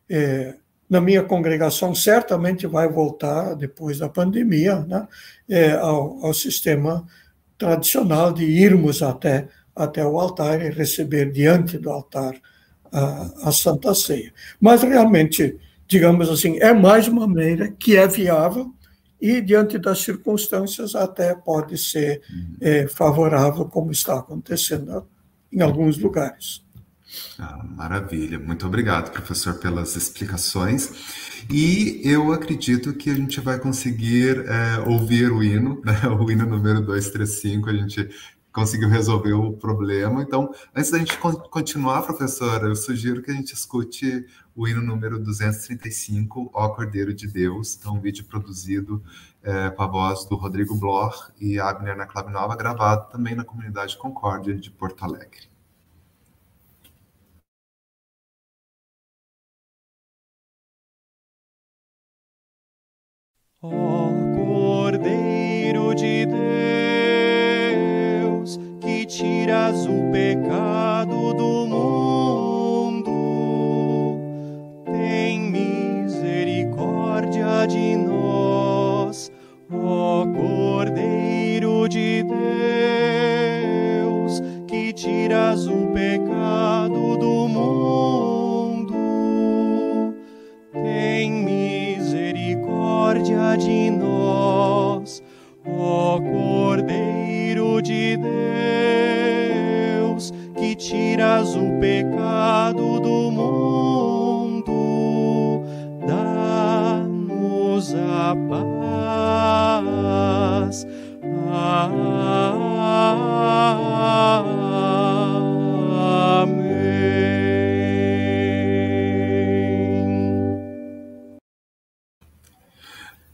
[0.09, 0.55] É,
[0.89, 5.07] na minha congregação, certamente vai voltar, depois da pandemia, né?
[5.47, 7.05] É, ao, ao sistema
[7.55, 12.33] tradicional de irmos até, até o altar e receber diante do altar
[12.91, 14.33] a, a Santa Ceia.
[14.59, 18.73] Mas, realmente, digamos assim, é mais uma maneira que é viável
[19.21, 22.21] e, diante das circunstâncias, até pode ser
[22.59, 25.05] é, favorável, como está acontecendo
[25.51, 26.63] em alguns lugares.
[27.37, 31.43] Ah, maravilha, muito obrigado, professor, pelas explicações.
[31.49, 36.07] E eu acredito que a gente vai conseguir é, ouvir o hino, né?
[36.07, 38.09] o hino número 235, a gente
[38.51, 40.21] conseguiu resolver o problema.
[40.21, 44.25] Então, antes da gente continuar, professora, eu sugiro que a gente escute
[44.55, 49.01] o hino número 235, Ó Cordeiro de Deus, é um vídeo produzido
[49.41, 53.43] é, com a voz do Rodrigo Bloch e Abner na Clave Nova, gravado também na
[53.43, 55.49] comunidade Concórdia de Porto Alegre.
[63.63, 64.00] Ó
[69.11, 73.11] tiras o pecado do mundo,
[74.85, 79.29] tem misericórdia de nós.
[79.69, 82.23] Ó Cordeiro de
[83.99, 88.95] Deus, que tiras o pecado do mundo,
[90.71, 95.21] tem misericórdia de nós,
[95.65, 97.30] ó Cordeiro
[97.79, 98.17] de
[100.01, 104.63] Deus, que tiras o pecado do mundo,
[106.07, 108.81] dá-nos a paz.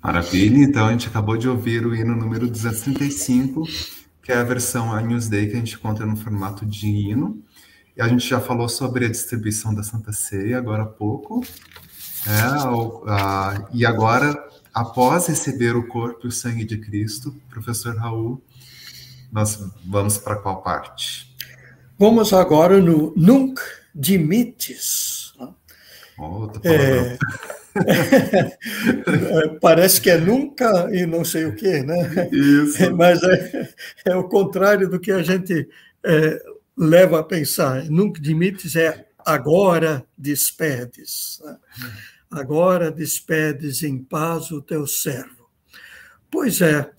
[0.03, 3.63] Maravilha, então a gente acabou de ouvir o hino número 235,
[4.27, 7.41] que é a versão Agnus Dei que a gente encontra no formato de hino.
[7.95, 11.41] E a gente já falou sobre a distribuição da Santa Ceia agora há pouco.
[12.27, 14.37] É, a- e agora,
[14.73, 18.43] após receber o corpo e o sangue de Cristo, professor Raul,
[19.31, 21.33] nós vamos para qual parte?
[21.97, 23.61] Vamos agora no Nunc
[23.95, 25.31] Dimittis.
[26.17, 26.85] Outra palavra.
[26.85, 27.17] É,
[29.61, 32.29] Parece que é nunca e não sei o quê, né?
[32.31, 32.91] Isso.
[32.95, 33.69] Mas é,
[34.05, 35.67] é o contrário do que a gente
[36.03, 36.41] é,
[36.77, 37.85] leva a pensar.
[37.85, 41.41] Nunc Dimittis é agora despedes.
[41.43, 41.57] né?
[42.29, 45.49] Agora despedes em paz o teu servo.
[46.29, 46.89] Pois é,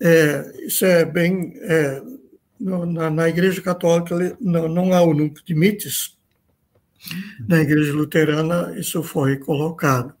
[0.00, 1.52] é, isso é bem.
[1.56, 2.02] é,
[2.60, 6.18] na, na Igreja Católica não, não há o Nunc Dimittis,
[7.48, 10.14] na Igreja Luterana isso foi colocado.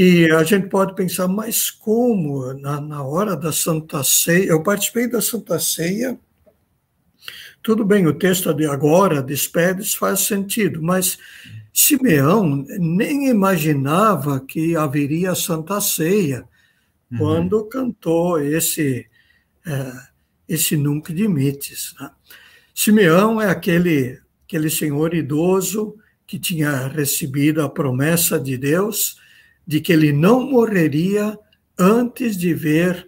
[0.00, 4.50] E a gente pode pensar, mas como na, na hora da Santa Ceia?
[4.50, 6.16] Eu participei da Santa Ceia,
[7.60, 11.18] tudo bem, o texto de agora, despedes, faz sentido, mas
[11.74, 16.46] Simeão nem imaginava que haveria Santa Ceia
[17.10, 17.18] Uhum.
[17.18, 19.06] quando cantou esse
[19.66, 19.92] é,
[20.48, 21.94] esse Nunc Dimittis.
[21.98, 22.10] Né?
[22.74, 25.96] Simeão é aquele aquele senhor idoso
[26.26, 29.17] que tinha recebido a promessa de Deus
[29.68, 31.38] de que ele não morreria
[31.78, 33.06] antes de ver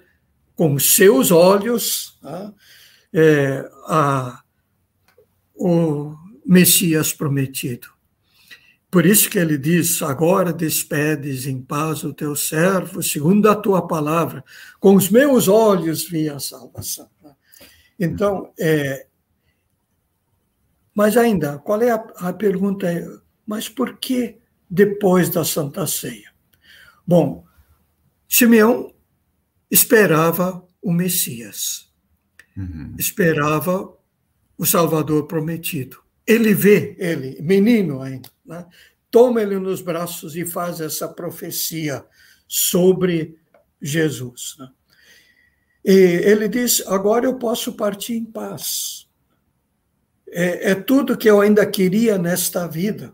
[0.55, 2.53] com seus olhos né,
[3.15, 4.43] é, a-
[5.55, 7.89] o Messias prometido.
[8.91, 13.87] Por isso que ele diz: agora despedes em paz o teu servo, segundo a tua
[13.89, 14.45] palavra,
[14.79, 17.09] com os meus olhos vi a salvação.
[17.99, 19.07] Então, é,
[20.95, 22.87] mas ainda, qual é a, a pergunta?
[23.47, 24.37] Mas por que
[24.69, 26.30] depois da Santa Ceia?
[27.11, 27.45] Bom,
[28.29, 28.95] Simeão
[29.69, 31.91] esperava o Messias,
[32.57, 32.95] Uhum.
[32.97, 33.93] esperava
[34.57, 36.01] o Salvador prometido.
[36.25, 38.65] Ele vê ele, menino ainda, né?
[39.11, 42.05] toma ele nos braços e faz essa profecia
[42.47, 43.37] sobre
[43.83, 44.55] Jesus.
[44.61, 44.69] né?
[45.85, 45.91] E
[46.31, 49.09] ele diz: agora eu posso partir em paz.
[50.29, 53.13] É, é tudo que eu ainda queria nesta vida,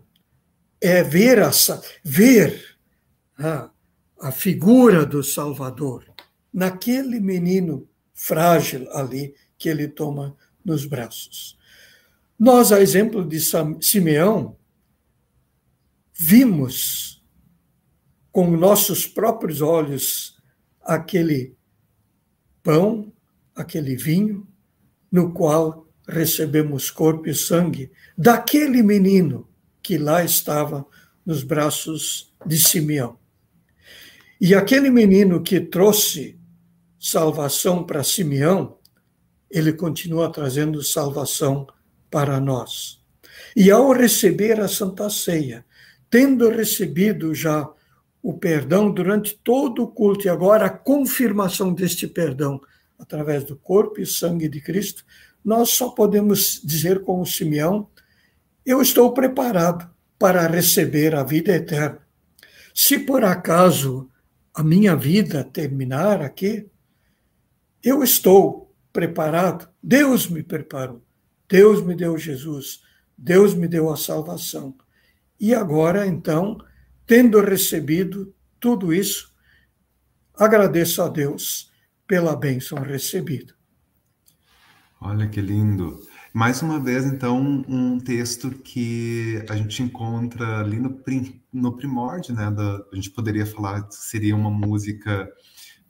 [0.83, 2.77] é ver a, sa- ver
[3.39, 3.71] ah,
[4.21, 6.05] a figura do Salvador
[6.53, 11.57] naquele menino frágil ali que ele toma nos braços.
[12.39, 13.39] Nós, a exemplo de
[13.81, 14.57] Simeão,
[16.15, 17.23] vimos
[18.33, 20.37] com nossos próprios olhos
[20.83, 21.55] aquele
[22.63, 23.13] pão,
[23.55, 24.47] aquele vinho,
[25.11, 29.49] no qual recebemos corpo e sangue daquele menino
[29.83, 30.87] que lá estava
[31.25, 33.19] nos braços de Simeão.
[34.41, 36.39] E aquele menino que trouxe
[36.99, 38.77] salvação para Simeão,
[39.51, 41.67] ele continua trazendo salvação
[42.11, 43.01] para nós.
[43.55, 45.65] E ao receber a Santa Ceia,
[46.11, 47.69] tendo recebido já
[48.23, 52.61] o perdão durante todo o culto e agora a confirmação deste perdão
[52.99, 55.05] através do corpo e sangue de Cristo,
[55.45, 57.89] nós só podemos dizer como Simeão:
[58.65, 62.01] eu estou preparado para receber a vida eterna.
[62.75, 64.11] Se por acaso
[64.57, 66.67] a minha vida terminar aqui,
[67.85, 69.69] eu estou preparado.
[69.83, 71.05] Deus me preparou.
[71.47, 72.81] Deus me deu Jesus.
[73.19, 74.75] Deus me deu a salvação.
[75.39, 76.57] E agora, então,
[77.07, 79.31] tendo recebido tudo isso,
[80.35, 81.71] agradeço a Deus
[82.07, 83.55] pela bênção recebida.
[84.99, 86.01] Olha que lindo.
[86.33, 90.91] Mais uma vez, então, um texto que a gente encontra ali no,
[91.57, 92.51] no primórdio, né?
[92.51, 95.31] Da, a gente poderia falar que seria uma música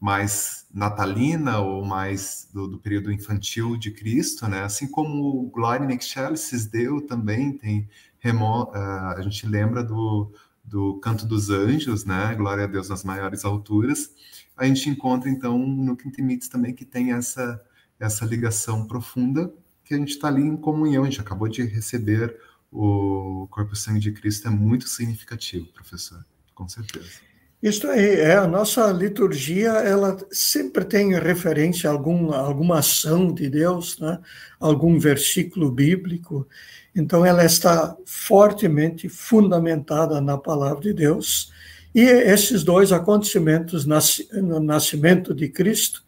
[0.01, 4.63] mais natalina ou mais do, do, período infantil de Cristo, né?
[4.63, 7.89] Assim como o Gloria in Excelsis deu também tem
[8.19, 8.77] remo, uh,
[9.17, 10.33] a gente lembra do,
[10.65, 12.35] do Canto dos Anjos, né?
[12.35, 14.11] Glória a Deus nas maiores alturas.
[14.57, 17.63] A gente encontra então no Quintimites também que tem essa
[17.99, 19.53] essa ligação profunda
[19.85, 21.05] que a gente está ali em comunhão.
[21.05, 22.37] A gente acabou de receber
[22.73, 27.27] o corpo e sangue de Cristo é muito significativo, professor, com certeza.
[27.63, 33.49] Isto aí, é, a nossa liturgia, ela sempre tem referência a algum, alguma ação de
[33.49, 34.21] Deus, né?
[34.61, 36.47] algum versículo bíblico,
[36.95, 41.53] então ela está fortemente fundamentada na palavra de Deus,
[41.95, 46.05] e esses dois acontecimentos, no nascimento de Cristo,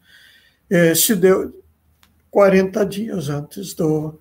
[0.69, 1.51] eh, se deu
[2.29, 4.19] 40 dias antes do,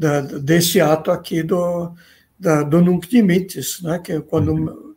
[0.00, 1.92] da, desse ato aqui do,
[2.38, 3.98] da, do Nunc Dimittis, né?
[3.98, 4.52] que é quando...
[4.52, 4.90] Uhum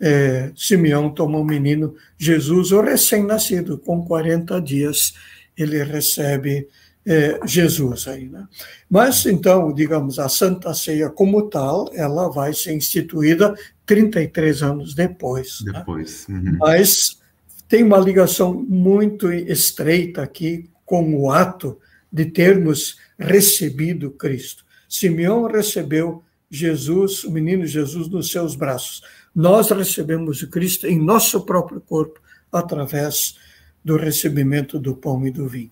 [0.00, 5.12] é, Simeão toma o menino Jesus, o recém-nascido, com 40 dias
[5.56, 6.66] ele recebe
[7.04, 8.46] é, Jesus aí, né?
[8.88, 13.54] Mas então, digamos, a Santa Ceia como tal, ela vai ser instituída
[13.84, 15.60] 33 anos depois.
[15.64, 15.72] Né?
[15.78, 16.26] Depois.
[16.28, 16.38] Né?
[16.38, 16.58] Uhum.
[16.58, 17.18] Mas
[17.68, 21.78] tem uma ligação muito estreita aqui com o ato
[22.12, 24.64] de termos recebido Cristo.
[24.88, 29.02] Simeão recebeu Jesus, o menino Jesus, nos seus braços
[29.34, 32.20] nós recebemos o Cristo em nosso próprio corpo,
[32.52, 33.36] através
[33.84, 35.70] do recebimento do pão e do vinho.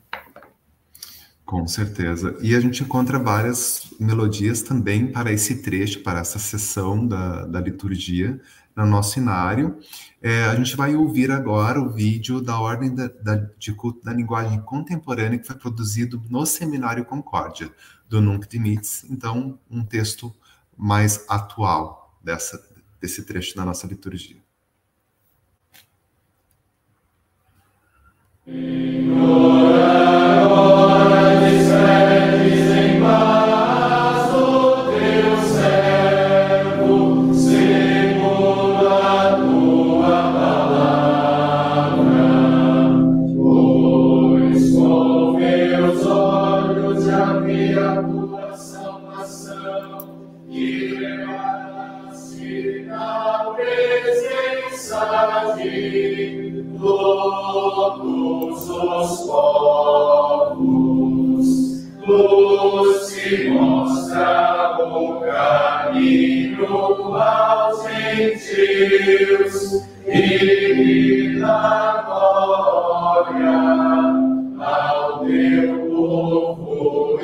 [1.44, 2.36] Com certeza.
[2.42, 7.61] E a gente encontra várias melodias também para esse trecho, para essa sessão da, da
[7.61, 8.38] liturgia
[8.85, 9.79] no nosso cenário.
[10.20, 14.12] É, a gente vai ouvir agora o vídeo da Ordem da, da, de Culto da
[14.12, 17.70] Linguagem Contemporânea, que foi produzido no Seminário Concórdia,
[18.09, 19.05] do Nunc Dimittis.
[19.09, 20.35] Então, um texto
[20.76, 22.62] mais atual dessa,
[23.01, 24.39] desse trecho da nossa liturgia.
[69.09, 73.57] Deus e da glória
[74.59, 77.19] ao teu povo.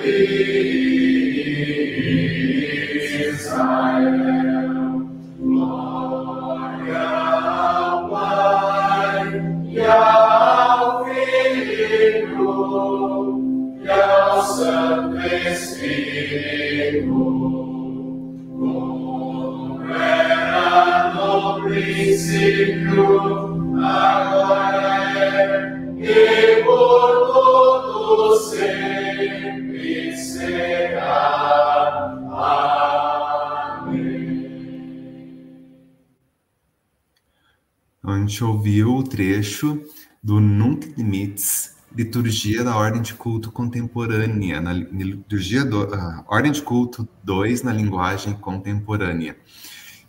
[39.08, 39.82] Trecho
[40.22, 46.60] do Nunc Dimittis, Liturgia da Ordem de Culto Contemporânea, na Liturgia do, uh, Ordem de
[46.60, 49.36] Culto 2 na linguagem contemporânea.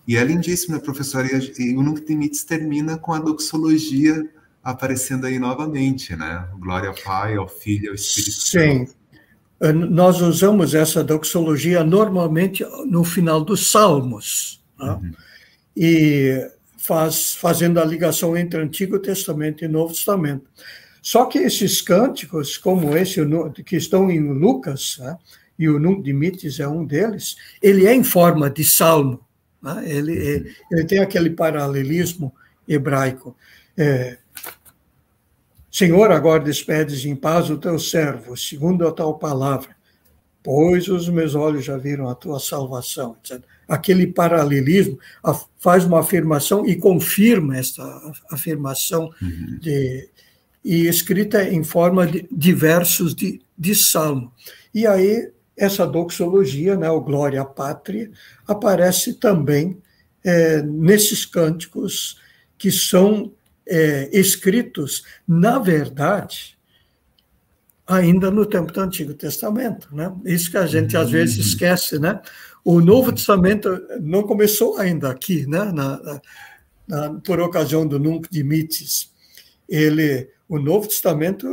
[0.07, 1.27] E é lindíssimo, né, professora?
[1.59, 4.27] E o Nunc Dimittis termina com a doxologia
[4.63, 6.47] aparecendo aí novamente, né?
[6.57, 8.87] Glória ao Pai, ao Filho ao Espírito Sim.
[8.87, 8.95] Santo.
[9.89, 14.63] Nós usamos essa doxologia normalmente no final dos Salmos.
[14.77, 14.89] Né?
[14.91, 15.11] Uhum.
[15.77, 16.51] E
[16.85, 20.45] faz, fazendo a ligação entre Antigo Testamento e Novo Testamento.
[21.01, 23.21] Só que esses cânticos, como esse
[23.65, 25.17] que estão em Lucas, né,
[25.57, 29.19] e o Nunc Dimittis é um deles, ele é em forma de salmo.
[29.61, 32.33] Né, ele, ele, ele, tem aquele paralelismo
[32.67, 33.35] hebraico.
[33.77, 34.17] É,
[35.71, 39.75] Senhor, agora despedes em paz o teu servo, segundo a tal palavra,
[40.41, 43.43] pois os meus olhos já viram a tua salvação, etc.
[43.67, 44.99] aquele paralelismo,
[45.59, 47.83] faz uma afirmação e confirma essa
[48.31, 49.57] afirmação uhum.
[49.59, 50.09] de,
[50.63, 54.31] e escrita em forma de, de versos de, de salmo.
[54.73, 58.11] E aí essa doxologia, né, o Glória à Pátria,
[58.45, 59.77] aparece também
[60.23, 62.19] é, nesses cânticos
[62.57, 63.31] que são
[63.67, 66.57] é, escritos, na verdade,
[67.87, 69.87] ainda no tempo do Antigo Testamento.
[69.95, 70.11] Né?
[70.25, 71.41] Isso que a gente às vezes uhum.
[71.43, 71.99] esquece.
[71.99, 72.19] Né?
[72.65, 73.69] O Novo Testamento
[74.01, 75.71] não começou ainda aqui, né?
[75.71, 76.21] Na,
[76.87, 79.13] na, por ocasião do Nunc Dimittis.
[79.69, 81.47] Ele, o Novo Testamento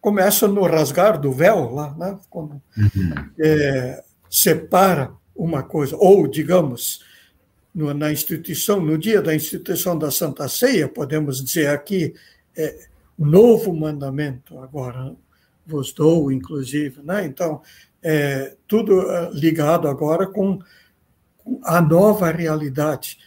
[0.00, 2.18] começa no rasgar do véu, lá, né?
[2.28, 3.30] quando uhum.
[3.38, 7.00] é, separa uma coisa, ou, digamos,
[7.74, 12.14] no, na instituição, no dia da instituição da Santa Ceia, podemos dizer aqui,
[12.56, 12.86] é,
[13.18, 15.14] novo mandamento agora
[15.66, 17.24] vos dou, inclusive, né?
[17.24, 17.62] Então,
[18.04, 20.58] é, tudo é, ligado agora com
[21.64, 23.18] a nova realidade.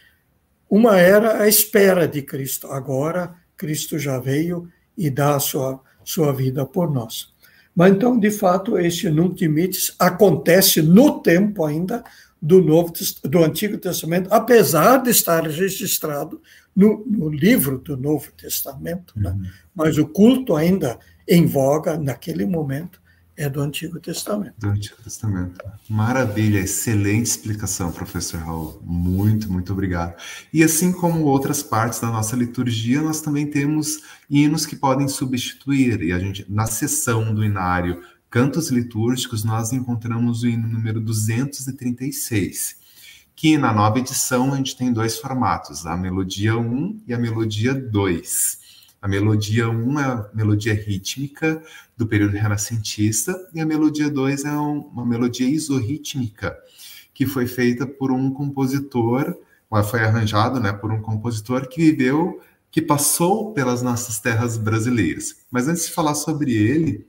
[0.70, 6.32] Uma era a espera de Cristo, agora Cristo já veio e dá a sua, sua
[6.32, 7.34] vida por nós.
[7.74, 12.04] Mas então, de fato, esse Nunc Dimittis acontece no tempo ainda
[12.40, 12.92] do, Novo,
[13.24, 16.40] do Antigo Testamento, apesar de estar registrado
[16.74, 19.30] no, no livro do Novo Testamento, né?
[19.30, 19.42] uhum.
[19.74, 23.00] mas o culto ainda em voga naquele momento
[23.38, 24.54] é do Antigo Testamento.
[24.58, 25.64] Do Antigo Testamento.
[25.88, 28.82] Maravilha, excelente explicação, professor Raul.
[28.84, 30.16] Muito, muito obrigado.
[30.52, 36.02] E assim como outras partes da nossa liturgia, nós também temos hinos que podem substituir.
[36.02, 42.76] E a gente, na sessão do inário cantos litúrgicos, nós encontramos o hino número 236,
[43.36, 47.72] que na nova edição a gente tem dois formatos, a melodia 1 e a melodia
[47.72, 48.58] 2.
[49.00, 51.62] A melodia 1 é a melodia rítmica
[51.98, 56.56] do período renascentista e a melodia 2 é uma melodia isorrítmica,
[57.12, 59.36] que foi feita por um compositor,
[59.90, 62.40] foi arranjado né, por um compositor que viveu,
[62.70, 65.44] que passou pelas nossas terras brasileiras.
[65.50, 67.04] Mas antes de falar sobre ele,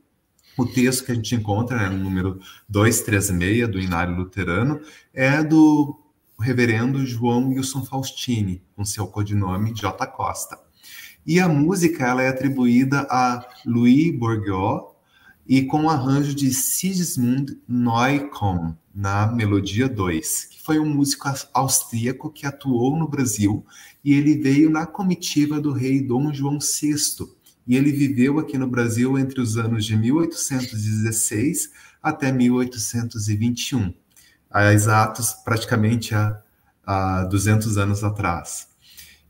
[0.58, 4.82] o texto que a gente encontra né, no número 236 do Inário Luterano
[5.14, 6.00] é do
[6.40, 10.08] reverendo João Wilson Faustini, com seu codinome J.
[10.08, 10.58] Costa.
[11.30, 14.82] E a música ela é atribuída a Louis Bourgeois
[15.48, 22.32] e com o arranjo de Sigismund Neukomm na melodia 2, que foi um músico austríaco
[22.32, 23.64] que atuou no Brasil
[24.04, 26.96] e ele veio na comitiva do rei Dom João VI
[27.68, 31.70] e ele viveu aqui no Brasil entre os anos de 1816
[32.02, 33.94] até 1821,
[34.50, 36.42] há exatos praticamente há,
[36.84, 38.69] há 200 anos atrás.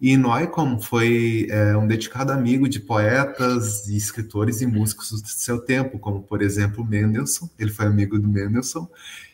[0.01, 5.99] E Neukomm foi é, um dedicado amigo de poetas, escritores e músicos do seu tempo,
[5.99, 8.87] como, por exemplo, Mendelssohn, ele foi amigo do Mendelssohn,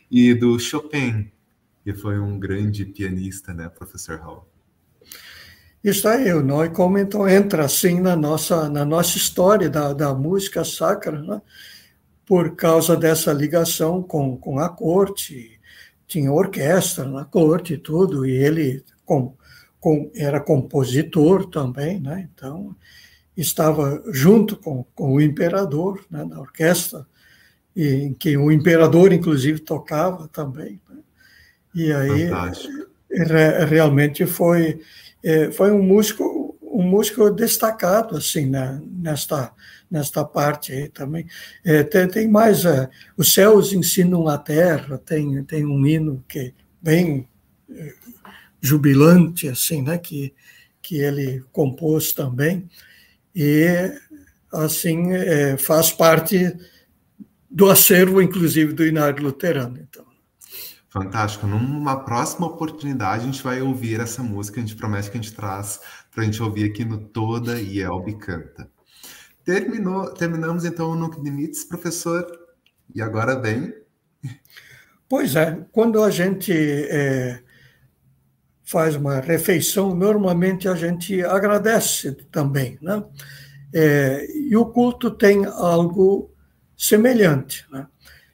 [0.10, 1.32] e do Chopin,
[1.84, 4.48] que foi um grande pianista, né, professor Hall.
[5.84, 10.16] Isso aí, o Noi como então entra assim na nossa, na nossa história da, da
[10.16, 11.40] música sacra, né?
[12.26, 15.60] por causa dessa ligação com, com a corte,
[16.08, 19.36] tinha orquestra na corte e tudo, e ele com,
[19.86, 22.28] com, era compositor também, né?
[22.34, 22.76] então
[23.38, 26.26] estava junto com, com o imperador né?
[26.26, 27.06] na orquestra,
[27.76, 30.82] e, em que o imperador, inclusive, tocava também.
[30.90, 30.98] Né?
[31.76, 32.30] E aí,
[33.12, 34.82] re, realmente foi
[35.24, 39.54] é, foi um músico um músico destacado assim né, nesta
[39.90, 41.26] nesta parte aí também
[41.64, 46.40] é, tem, tem, mais é, os céus ensinam a terra tem tem um hino que
[46.40, 47.28] é bem
[47.70, 47.94] é,
[48.66, 50.34] jubilante assim né que
[50.82, 52.70] que ele compôs também
[53.34, 53.66] e
[54.52, 56.56] assim é, faz parte
[57.50, 60.06] do acervo inclusive do Inário Luterano então
[60.96, 61.46] Fantástico.
[61.46, 64.62] Numa próxima oportunidade, a gente vai ouvir essa música.
[64.62, 67.82] A gente promete que a gente traz para a gente ouvir aqui no Toda e
[67.82, 68.72] Elbe Canta.
[69.44, 72.26] Terminou, terminamos então o Nuke Limites, professor.
[72.96, 73.74] E agora vem.
[75.10, 77.44] Pois é, quando a gente é,
[78.66, 83.04] faz uma refeição, normalmente a gente agradece também, né?
[83.74, 86.32] É, e o culto tem algo
[86.76, 87.88] semelhante, né?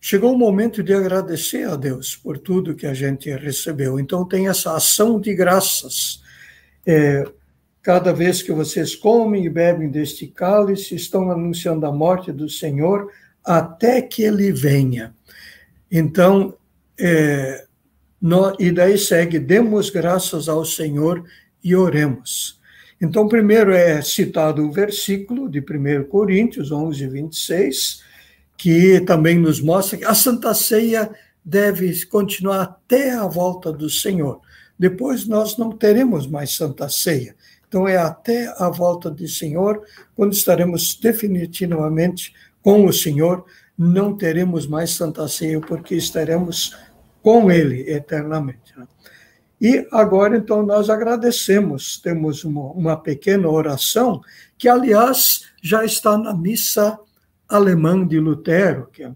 [0.03, 3.99] Chegou o momento de agradecer a Deus por tudo que a gente recebeu.
[3.99, 6.23] Então, tem essa ação de graças.
[6.83, 7.23] É,
[7.83, 13.11] cada vez que vocês comem e bebem deste cálice, estão anunciando a morte do Senhor
[13.43, 15.13] até que ele venha.
[15.91, 16.57] Então,
[16.99, 17.65] é,
[18.21, 21.23] no, e daí segue: demos graças ao Senhor
[21.63, 22.59] e oremos.
[23.01, 28.11] Então, primeiro é citado o versículo de 1 Coríntios 11, 26
[28.61, 31.09] que também nos mostra que a Santa Ceia
[31.43, 34.39] deve continuar até a volta do Senhor.
[34.77, 37.35] Depois nós não teremos mais Santa Ceia.
[37.67, 39.81] Então é até a volta do Senhor,
[40.15, 43.45] quando estaremos definitivamente com o Senhor,
[43.75, 46.77] não teremos mais Santa Ceia, porque estaremos
[47.21, 48.77] com Ele eternamente.
[48.77, 48.87] Né?
[49.59, 51.99] E agora, então, nós agradecemos.
[52.01, 54.21] Temos uma, uma pequena oração,
[54.57, 56.99] que, aliás, já está na missa
[57.47, 59.11] alemã de Lutero, que é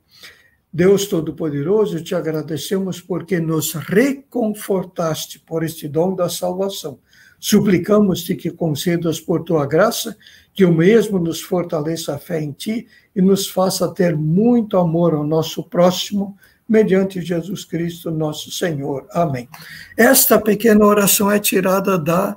[0.75, 6.99] Deus Todo-Poderoso, te agradecemos porque nos reconfortaste por este dom da salvação.
[7.39, 10.17] Suplicamos-te que concedas por tua graça
[10.53, 15.13] que o mesmo nos fortaleça a fé em ti e nos faça ter muito amor
[15.13, 16.37] ao nosso próximo,
[16.67, 19.07] mediante Jesus Cristo, nosso Senhor.
[19.11, 19.47] Amém.
[19.95, 22.35] Esta pequena oração é tirada da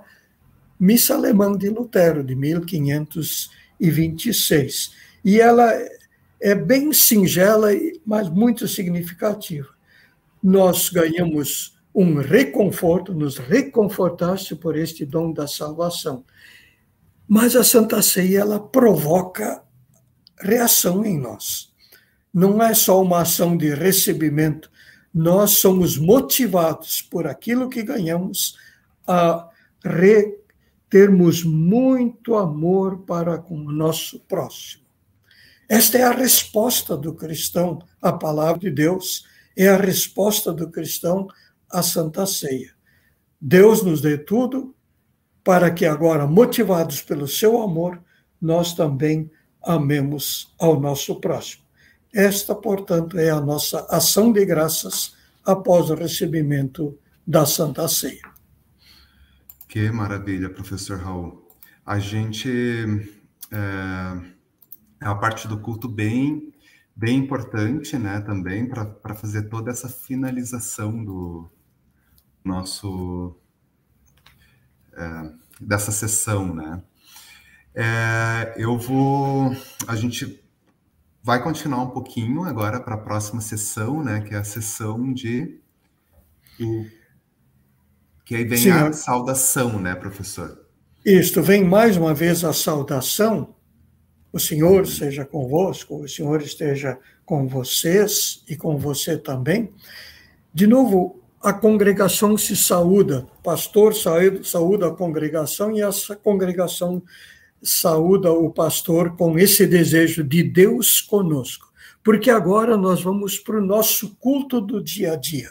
[0.79, 4.93] Missa Alemã de Lutero, de 1526.
[5.25, 5.73] E ela
[6.41, 7.71] é bem singela,
[8.07, 9.67] mas muito significativa.
[10.43, 16.25] Nós ganhamos um reconforto, nos reconfortaste por este dom da salvação.
[17.27, 19.63] Mas a Santa Ceia, ela provoca
[20.41, 21.68] reação em nós.
[22.39, 24.71] Não é só uma ação de recebimento,
[25.13, 28.57] nós somos motivados por aquilo que ganhamos
[29.09, 29.49] a
[29.85, 30.39] re,
[30.89, 34.85] termos muito amor para com o nosso próximo.
[35.69, 39.27] Esta é a resposta do cristão à palavra de Deus,
[39.57, 41.27] é a resposta do cristão
[41.69, 42.73] à Santa Ceia.
[43.41, 44.77] Deus nos dê tudo
[45.43, 48.01] para que agora, motivados pelo seu amor,
[48.41, 49.29] nós também
[49.61, 51.68] amemos ao nosso próximo.
[52.19, 55.15] Esta, portanto, é a nossa ação de graças
[55.45, 58.29] após o recebimento da Santa Ceia.
[59.69, 61.49] Que maravilha, professor Raul.
[61.87, 62.51] A gente.
[63.53, 64.39] É
[65.01, 66.53] é uma parte do culto bem,
[66.95, 71.49] bem importante, né, também, para fazer toda essa finalização do
[72.45, 73.37] nosso.
[74.93, 76.83] É, dessa sessão, né.
[77.75, 79.55] É, eu vou.
[79.87, 80.43] A gente
[81.29, 85.61] vai continuar um pouquinho agora para a próxima sessão, né, que é a sessão de.
[88.25, 90.65] Que aí vem Sim, a saudação, né, professor?
[91.05, 93.55] Isto, vem mais uma vez a saudação
[94.33, 99.71] o Senhor seja convosco, o Senhor esteja com vocês e com você também.
[100.55, 107.03] De novo, a congregação se saúda, o pastor saúda a congregação e essa congregação
[107.63, 113.65] saúda o pastor com esse desejo de Deus conosco, porque agora nós vamos para o
[113.65, 115.51] nosso culto do dia a dia.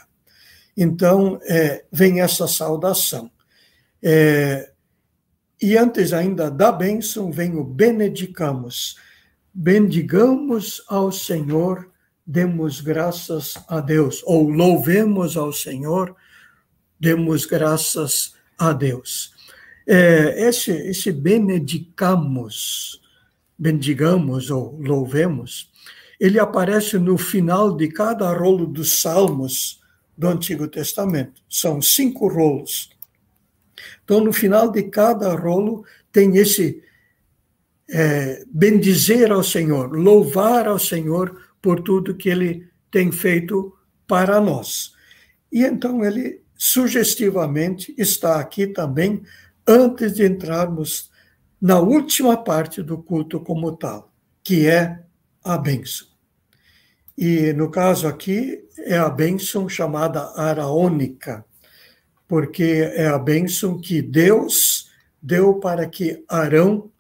[0.76, 3.32] Então, é, vem essa saudação.
[4.02, 4.72] É,
[5.62, 8.96] e antes ainda da bênção, vem o benedicamos.
[9.52, 11.90] Bendigamos ao Senhor,
[12.26, 16.16] demos graças a Deus, ou louvemos ao Senhor,
[17.00, 19.34] demos graças a Deus.
[19.88, 23.02] É, esse, esse benedicamos,
[23.58, 25.72] bendigamos ou louvemos,
[26.20, 29.80] ele aparece no final de cada rolo dos Salmos
[30.18, 31.42] do Antigo Testamento.
[31.50, 32.90] São cinco rolos.
[34.04, 36.84] Então, no final de cada rolo, tem esse
[37.90, 43.74] é, bendizer ao Senhor, louvar ao Senhor por tudo que ele tem feito
[44.08, 44.94] para nós.
[45.52, 49.22] E então ele sugestivamente está aqui também,
[49.68, 51.12] antes de entrarmos
[51.60, 54.14] na última parte do culto como tal,
[54.44, 55.04] que é
[55.44, 56.08] a bênção.
[57.18, 61.44] E no caso aqui é a bênção chamada araônica,
[62.28, 64.92] porque é a bênção que Deus
[65.22, 66.92] deu para que Arão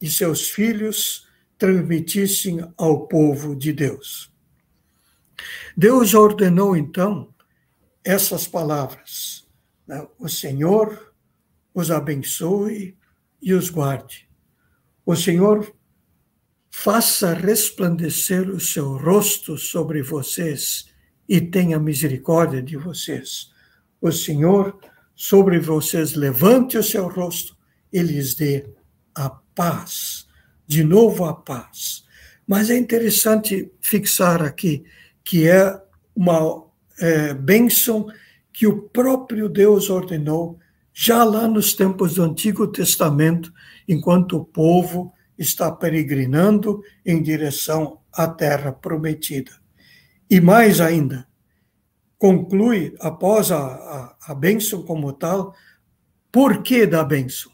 [0.00, 4.30] e seus filhos transmitissem ao povo de Deus.
[5.76, 7.32] Deus ordenou então
[8.04, 9.48] essas palavras:
[9.86, 10.06] né?
[10.18, 11.13] O Senhor
[11.74, 12.96] os abençoe
[13.42, 14.28] e os guarde.
[15.04, 15.74] O Senhor
[16.70, 20.86] faça resplandecer o seu rosto sobre vocês
[21.28, 23.52] e tenha misericórdia de vocês
[24.04, 24.78] o Senhor
[25.14, 27.56] sobre vocês levante o seu rosto
[27.90, 28.66] e lhes dê
[29.14, 30.26] a paz.
[30.66, 32.04] De novo a paz.
[32.46, 34.84] Mas é interessante fixar aqui
[35.24, 35.74] que é
[36.14, 36.66] uma
[37.00, 38.06] é, bênção
[38.52, 40.58] que o próprio Deus ordenou
[40.96, 43.52] já lá nos tempos do Antigo Testamento,
[43.88, 49.50] enquanto o povo está peregrinando em direção à terra prometida.
[50.30, 51.26] E mais ainda,
[52.16, 55.52] conclui, após a, a, a bênção como tal,
[56.30, 57.50] por que da bênção?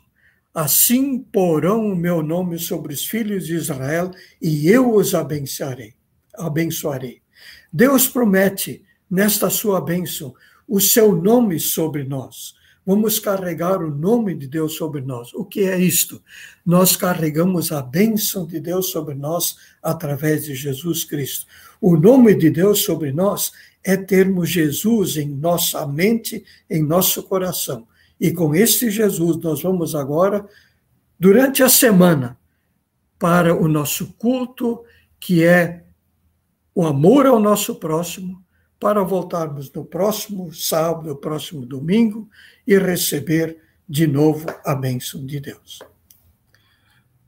[0.52, 4.10] Assim porão o meu nome sobre os filhos de Israel
[4.40, 5.94] e eu os abençoarei.
[6.34, 7.22] abençoarei.
[7.72, 10.34] Deus promete nesta sua bênção,
[10.68, 12.59] o seu nome sobre nós.
[12.90, 15.32] Vamos carregar o nome de Deus sobre nós.
[15.32, 16.20] O que é isto?
[16.66, 21.46] Nós carregamos a bênção de Deus sobre nós através de Jesus Cristo.
[21.80, 23.52] O nome de Deus sobre nós
[23.84, 27.86] é termos Jesus em nossa mente, em nosso coração.
[28.20, 30.44] E com este Jesus, nós vamos agora,
[31.16, 32.36] durante a semana,
[33.20, 34.82] para o nosso culto,
[35.20, 35.84] que é
[36.74, 38.42] o amor ao nosso próximo,
[38.80, 42.26] para voltarmos no próximo sábado, no próximo domingo
[42.70, 43.58] e receber
[43.88, 45.80] de novo a bênção de Deus.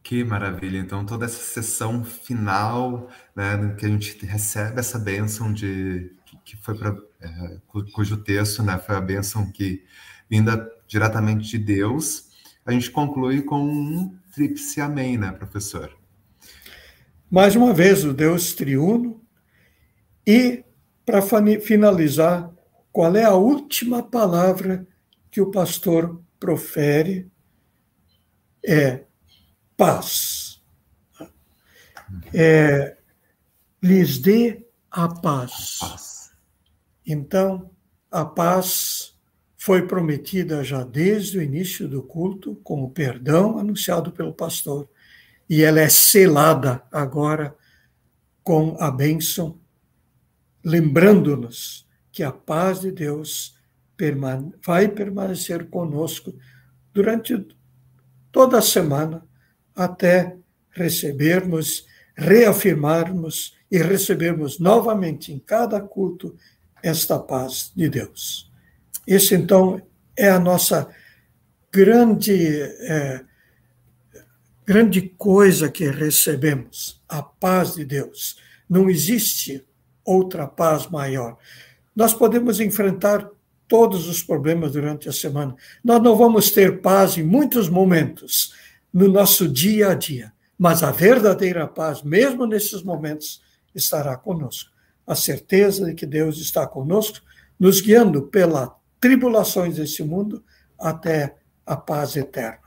[0.00, 0.78] Que maravilha!
[0.78, 6.12] Então, toda essa sessão final, né, que a gente recebe essa bênção de
[6.44, 7.56] que foi para é,
[7.92, 9.84] cujo texto, né, foi a bênção que
[10.30, 12.30] vinda diretamente de Deus,
[12.64, 15.92] a gente conclui com um tríplice amém, né, professor?
[17.28, 19.20] Mais uma vez, o Deus triuno.
[20.24, 20.64] E,
[21.04, 21.20] para
[21.60, 22.48] finalizar,
[22.92, 24.86] qual é a última palavra
[25.32, 27.32] que o pastor profere?
[28.64, 29.04] É
[29.76, 30.62] paz.
[32.32, 32.98] É,
[33.82, 35.78] lhes dê a paz.
[35.80, 36.32] a paz.
[37.04, 37.70] Então,
[38.10, 39.18] a paz
[39.56, 44.88] foi prometida já desde o início do culto, com o perdão anunciado pelo pastor,
[45.48, 47.56] e ela é selada agora
[48.44, 49.58] com a bênção,
[50.62, 53.56] lembrando-nos que a paz de Deus
[54.64, 56.34] vai permanecer conosco
[56.92, 57.46] durante
[58.30, 59.24] toda a semana
[59.74, 60.36] até
[60.70, 61.86] recebermos,
[62.16, 66.36] reafirmarmos e recebermos novamente em cada culto
[66.82, 68.50] esta paz de Deus.
[69.06, 69.80] Esse, então,
[70.16, 70.88] é a nossa
[71.72, 73.24] grande, é,
[74.66, 78.38] grande coisa que recebemos, a paz de Deus.
[78.68, 79.64] Não existe
[80.04, 81.38] outra paz maior.
[81.94, 83.28] Nós podemos enfrentar
[83.72, 85.56] todos os problemas durante a semana.
[85.82, 88.52] Nós não vamos ter paz em muitos momentos
[88.92, 93.40] no nosso dia a dia, mas a verdadeira paz, mesmo nesses momentos,
[93.74, 94.70] estará conosco
[95.06, 97.24] a certeza de que Deus está conosco,
[97.58, 98.68] nos guiando pelas
[99.00, 100.44] tribulações desse mundo
[100.78, 102.60] até a paz eterna.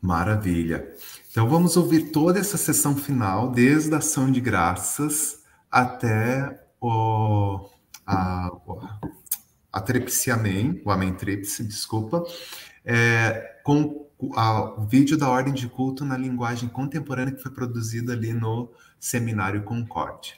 [0.00, 0.94] Maravilha.
[1.28, 7.68] Então vamos ouvir toda essa sessão final, desde a ação de graças até o,
[8.06, 8.52] a,
[9.72, 12.24] a Tríplice Amém, o Amém Tríplice, desculpa,
[12.84, 18.12] é, com a, o vídeo da Ordem de Culto na linguagem contemporânea que foi produzido
[18.12, 20.34] ali no Seminário Concórdia.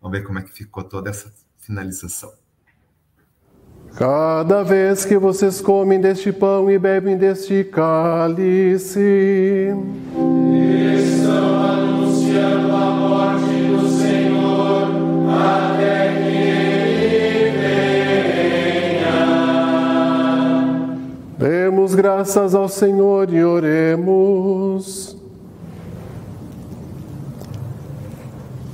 [0.00, 2.32] Vamos ver como é que ficou toda essa finalização.
[3.96, 8.90] Cada vez que vocês comem deste pão e bebem deste cálice,
[22.26, 25.16] graças ao Senhor e oremos.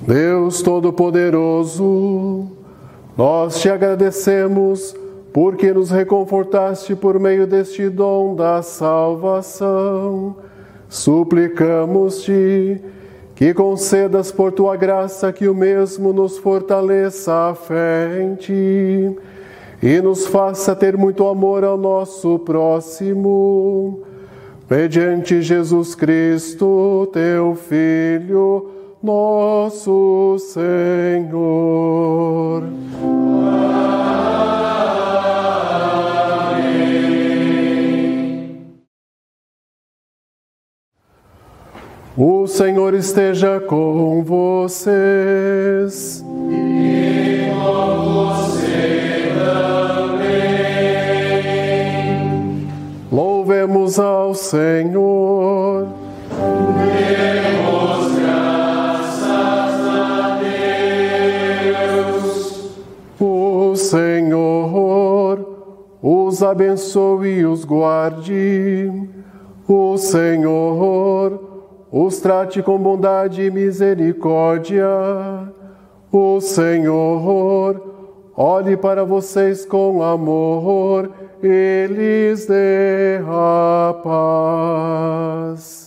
[0.06, 2.46] Deus Todo-Poderoso,
[3.14, 4.96] nós te agradecemos
[5.34, 10.34] porque nos reconfortaste por meio deste dom da salvação.
[10.88, 12.80] Suplicamos-te
[13.34, 19.14] que concedas por tua graça que o mesmo nos fortaleça a fé em ti
[19.82, 24.00] e nos faça ter muito amor ao nosso próximo.
[24.70, 28.70] Mediante Jesus Cristo, teu Filho,
[29.02, 31.02] nosso Senhor.
[36.52, 37.02] Amém.
[42.16, 45.04] O Senhor esteja com vocês.
[46.50, 48.71] E com você
[53.62, 55.88] Louvemos ao Senhor.
[66.32, 68.90] os abençoe e os guarde.
[69.68, 71.40] O Senhor
[71.92, 74.88] os trate com bondade e misericórdia.
[76.10, 77.80] O Senhor
[78.34, 81.10] olhe para vocês com amor,
[81.42, 85.82] eles dê a paz.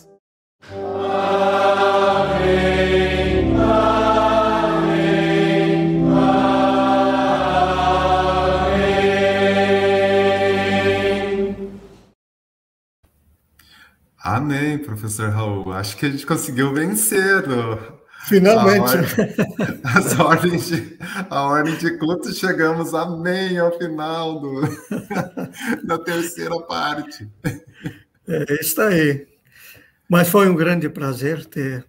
[14.25, 15.71] Amém, professor Raul.
[15.71, 17.43] Acho que a gente conseguiu vencer
[18.27, 18.97] Finalmente.
[19.83, 20.97] A, as ordens de,
[21.29, 24.61] a ordem de culto, chegamos, amém, ao final do,
[25.85, 27.29] da terceira parte.
[28.27, 29.27] É, está aí.
[30.09, 31.85] Mas foi um grande prazer ter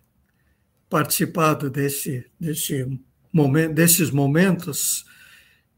[0.88, 2.86] participado desse, desse
[3.32, 5.04] momento, desses momentos.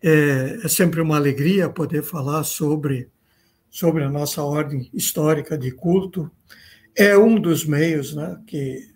[0.00, 3.10] É, é sempre uma alegria poder falar sobre,
[3.70, 6.30] sobre a nossa ordem histórica de culto.
[6.96, 8.88] É um dos meios né, que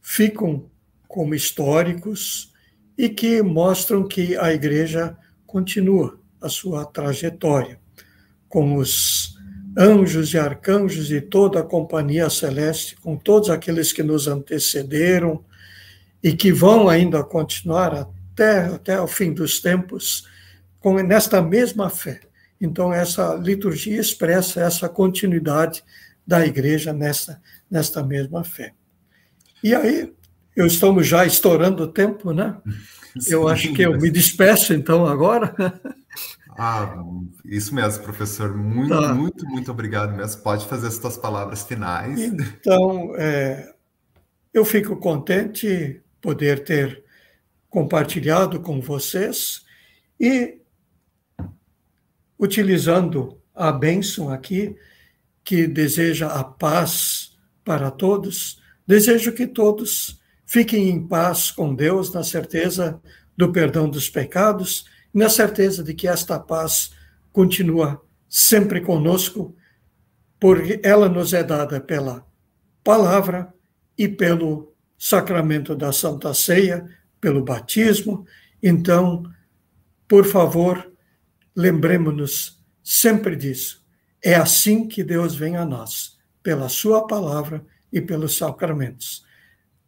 [0.00, 0.69] ficam
[1.10, 2.52] como históricos
[2.96, 7.80] e que mostram que a igreja continua a sua trajetória,
[8.48, 9.36] com os
[9.76, 15.44] anjos e arcanjos e toda a companhia celeste, com todos aqueles que nos antecederam
[16.22, 20.28] e que vão ainda continuar até, até o fim dos tempos,
[20.78, 22.20] com, nesta mesma fé.
[22.60, 25.82] Então, essa liturgia expressa essa continuidade
[26.24, 28.74] da igreja nesta, nesta mesma fé.
[29.62, 30.12] E aí,
[30.60, 32.56] eu estamos já estourando o tempo, né?
[33.18, 35.54] Sim, eu acho que eu me despeço então agora.
[36.62, 37.02] Ah,
[37.46, 38.54] isso mesmo, professor.
[38.54, 39.14] Muito, tá.
[39.14, 40.42] muito, muito obrigado mesmo.
[40.42, 42.20] Pode fazer as suas palavras finais.
[42.20, 43.72] Então, é,
[44.52, 47.02] eu fico contente poder ter
[47.70, 49.64] compartilhado com vocês
[50.20, 50.60] e
[52.38, 54.76] utilizando a bênção aqui,
[55.42, 60.19] que deseja a paz para todos, desejo que todos
[60.50, 63.00] Fiquem em paz com Deus, na certeza
[63.36, 64.84] do perdão dos pecados,
[65.14, 66.90] na certeza de que esta paz
[67.32, 69.54] continua sempre conosco,
[70.40, 72.26] porque ela nos é dada pela
[72.82, 73.54] palavra
[73.96, 76.84] e pelo sacramento da Santa Ceia,
[77.20, 78.26] pelo batismo.
[78.60, 79.22] Então,
[80.08, 80.90] por favor,
[81.54, 83.86] lembremos-nos sempre disso.
[84.20, 89.29] É assim que Deus vem a nós, pela Sua palavra e pelos sacramentos.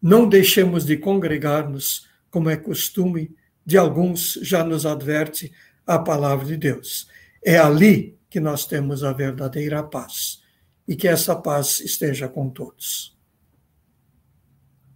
[0.03, 5.53] Não deixemos de congregar-nos, como é costume de alguns, já nos adverte
[5.87, 7.09] a palavra de Deus.
[7.45, 10.43] É ali que nós temos a verdadeira paz.
[10.89, 13.17] E que essa paz esteja com todos.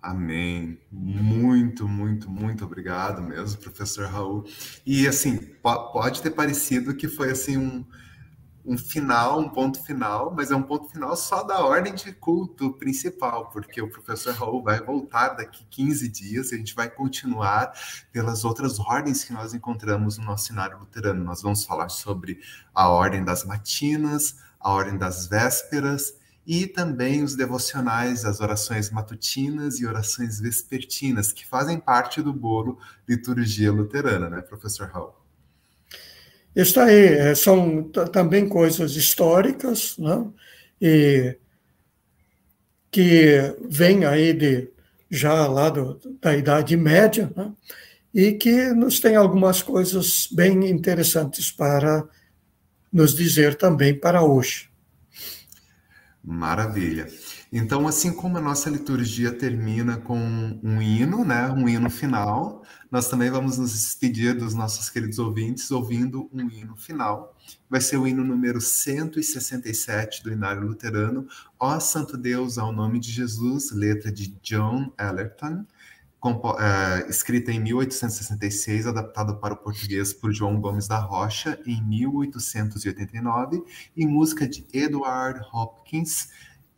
[0.02, 0.78] Amém.
[0.90, 4.44] Muito, muito, muito obrigado mesmo, professor Raul.
[4.84, 7.84] E assim, pode ter parecido que foi assim um
[8.66, 12.72] um final, um ponto final, mas é um ponto final só da ordem de culto
[12.72, 17.72] principal, porque o professor Raul vai voltar daqui 15 dias e a gente vai continuar
[18.12, 21.22] pelas outras ordens que nós encontramos no nosso cenário luterano.
[21.22, 22.40] Nós vamos falar sobre
[22.74, 26.14] a ordem das matinas, a ordem das vésperas
[26.44, 32.78] e também os devocionais, as orações matutinas e orações vespertinas, que fazem parte do bolo
[33.08, 35.25] liturgia luterana, né, professor Raul?
[36.56, 40.26] Está aí, é, são também coisas históricas, né?
[40.80, 41.36] e
[42.90, 44.70] que vêm aí de
[45.10, 47.52] já lá do, da Idade Média, né?
[48.14, 52.08] e que nos tem algumas coisas bem interessantes para
[52.90, 54.70] nos dizer também para hoje.
[56.24, 57.06] Maravilha.
[57.52, 60.18] Então, assim como a nossa liturgia termina com
[60.62, 65.70] um hino, né, um hino final, nós também vamos nos despedir dos nossos queridos ouvintes
[65.70, 67.36] ouvindo um hino final.
[67.70, 71.26] Vai ser o hino número 167 do Inário Luterano,
[71.58, 75.64] Ó Santo Deus ao Nome de Jesus, letra de John Ellerton,
[76.58, 83.62] é, escrita em 1866, adaptada para o português por João Gomes da Rocha em 1889,
[83.96, 86.28] e música de Edward Hopkins,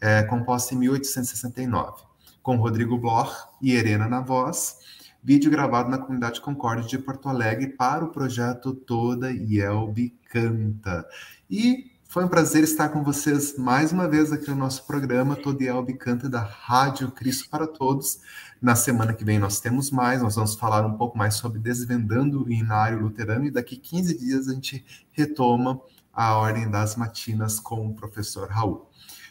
[0.00, 2.02] é, composta em 1869,
[2.42, 4.78] com Rodrigo Bloch e Helena na voz,
[5.22, 11.06] vídeo gravado na comunidade Concórdia de Porto Alegre para o projeto Toda Yelbe Canta.
[11.50, 15.62] E foi um prazer estar com vocês mais uma vez aqui no nosso programa Toda
[15.62, 18.20] Yelbe Canta da Rádio Cristo para Todos.
[18.62, 22.44] Na semana que vem nós temos mais, nós vamos falar um pouco mais sobre Desvendando
[22.44, 25.80] o Inário Luterano e daqui 15 dias a gente retoma
[26.18, 28.90] a Ordem das Matinas com o professor Raul.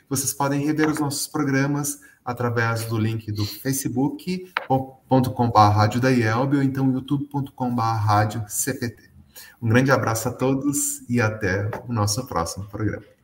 [0.10, 6.64] Vocês podem rever os nossos programas através do link do facebook.com.br rádio da IELB ou
[6.64, 9.10] então youtube.com.br rádio CPT.
[9.62, 13.17] Um grande abraço a todos e até o nosso próximo programa.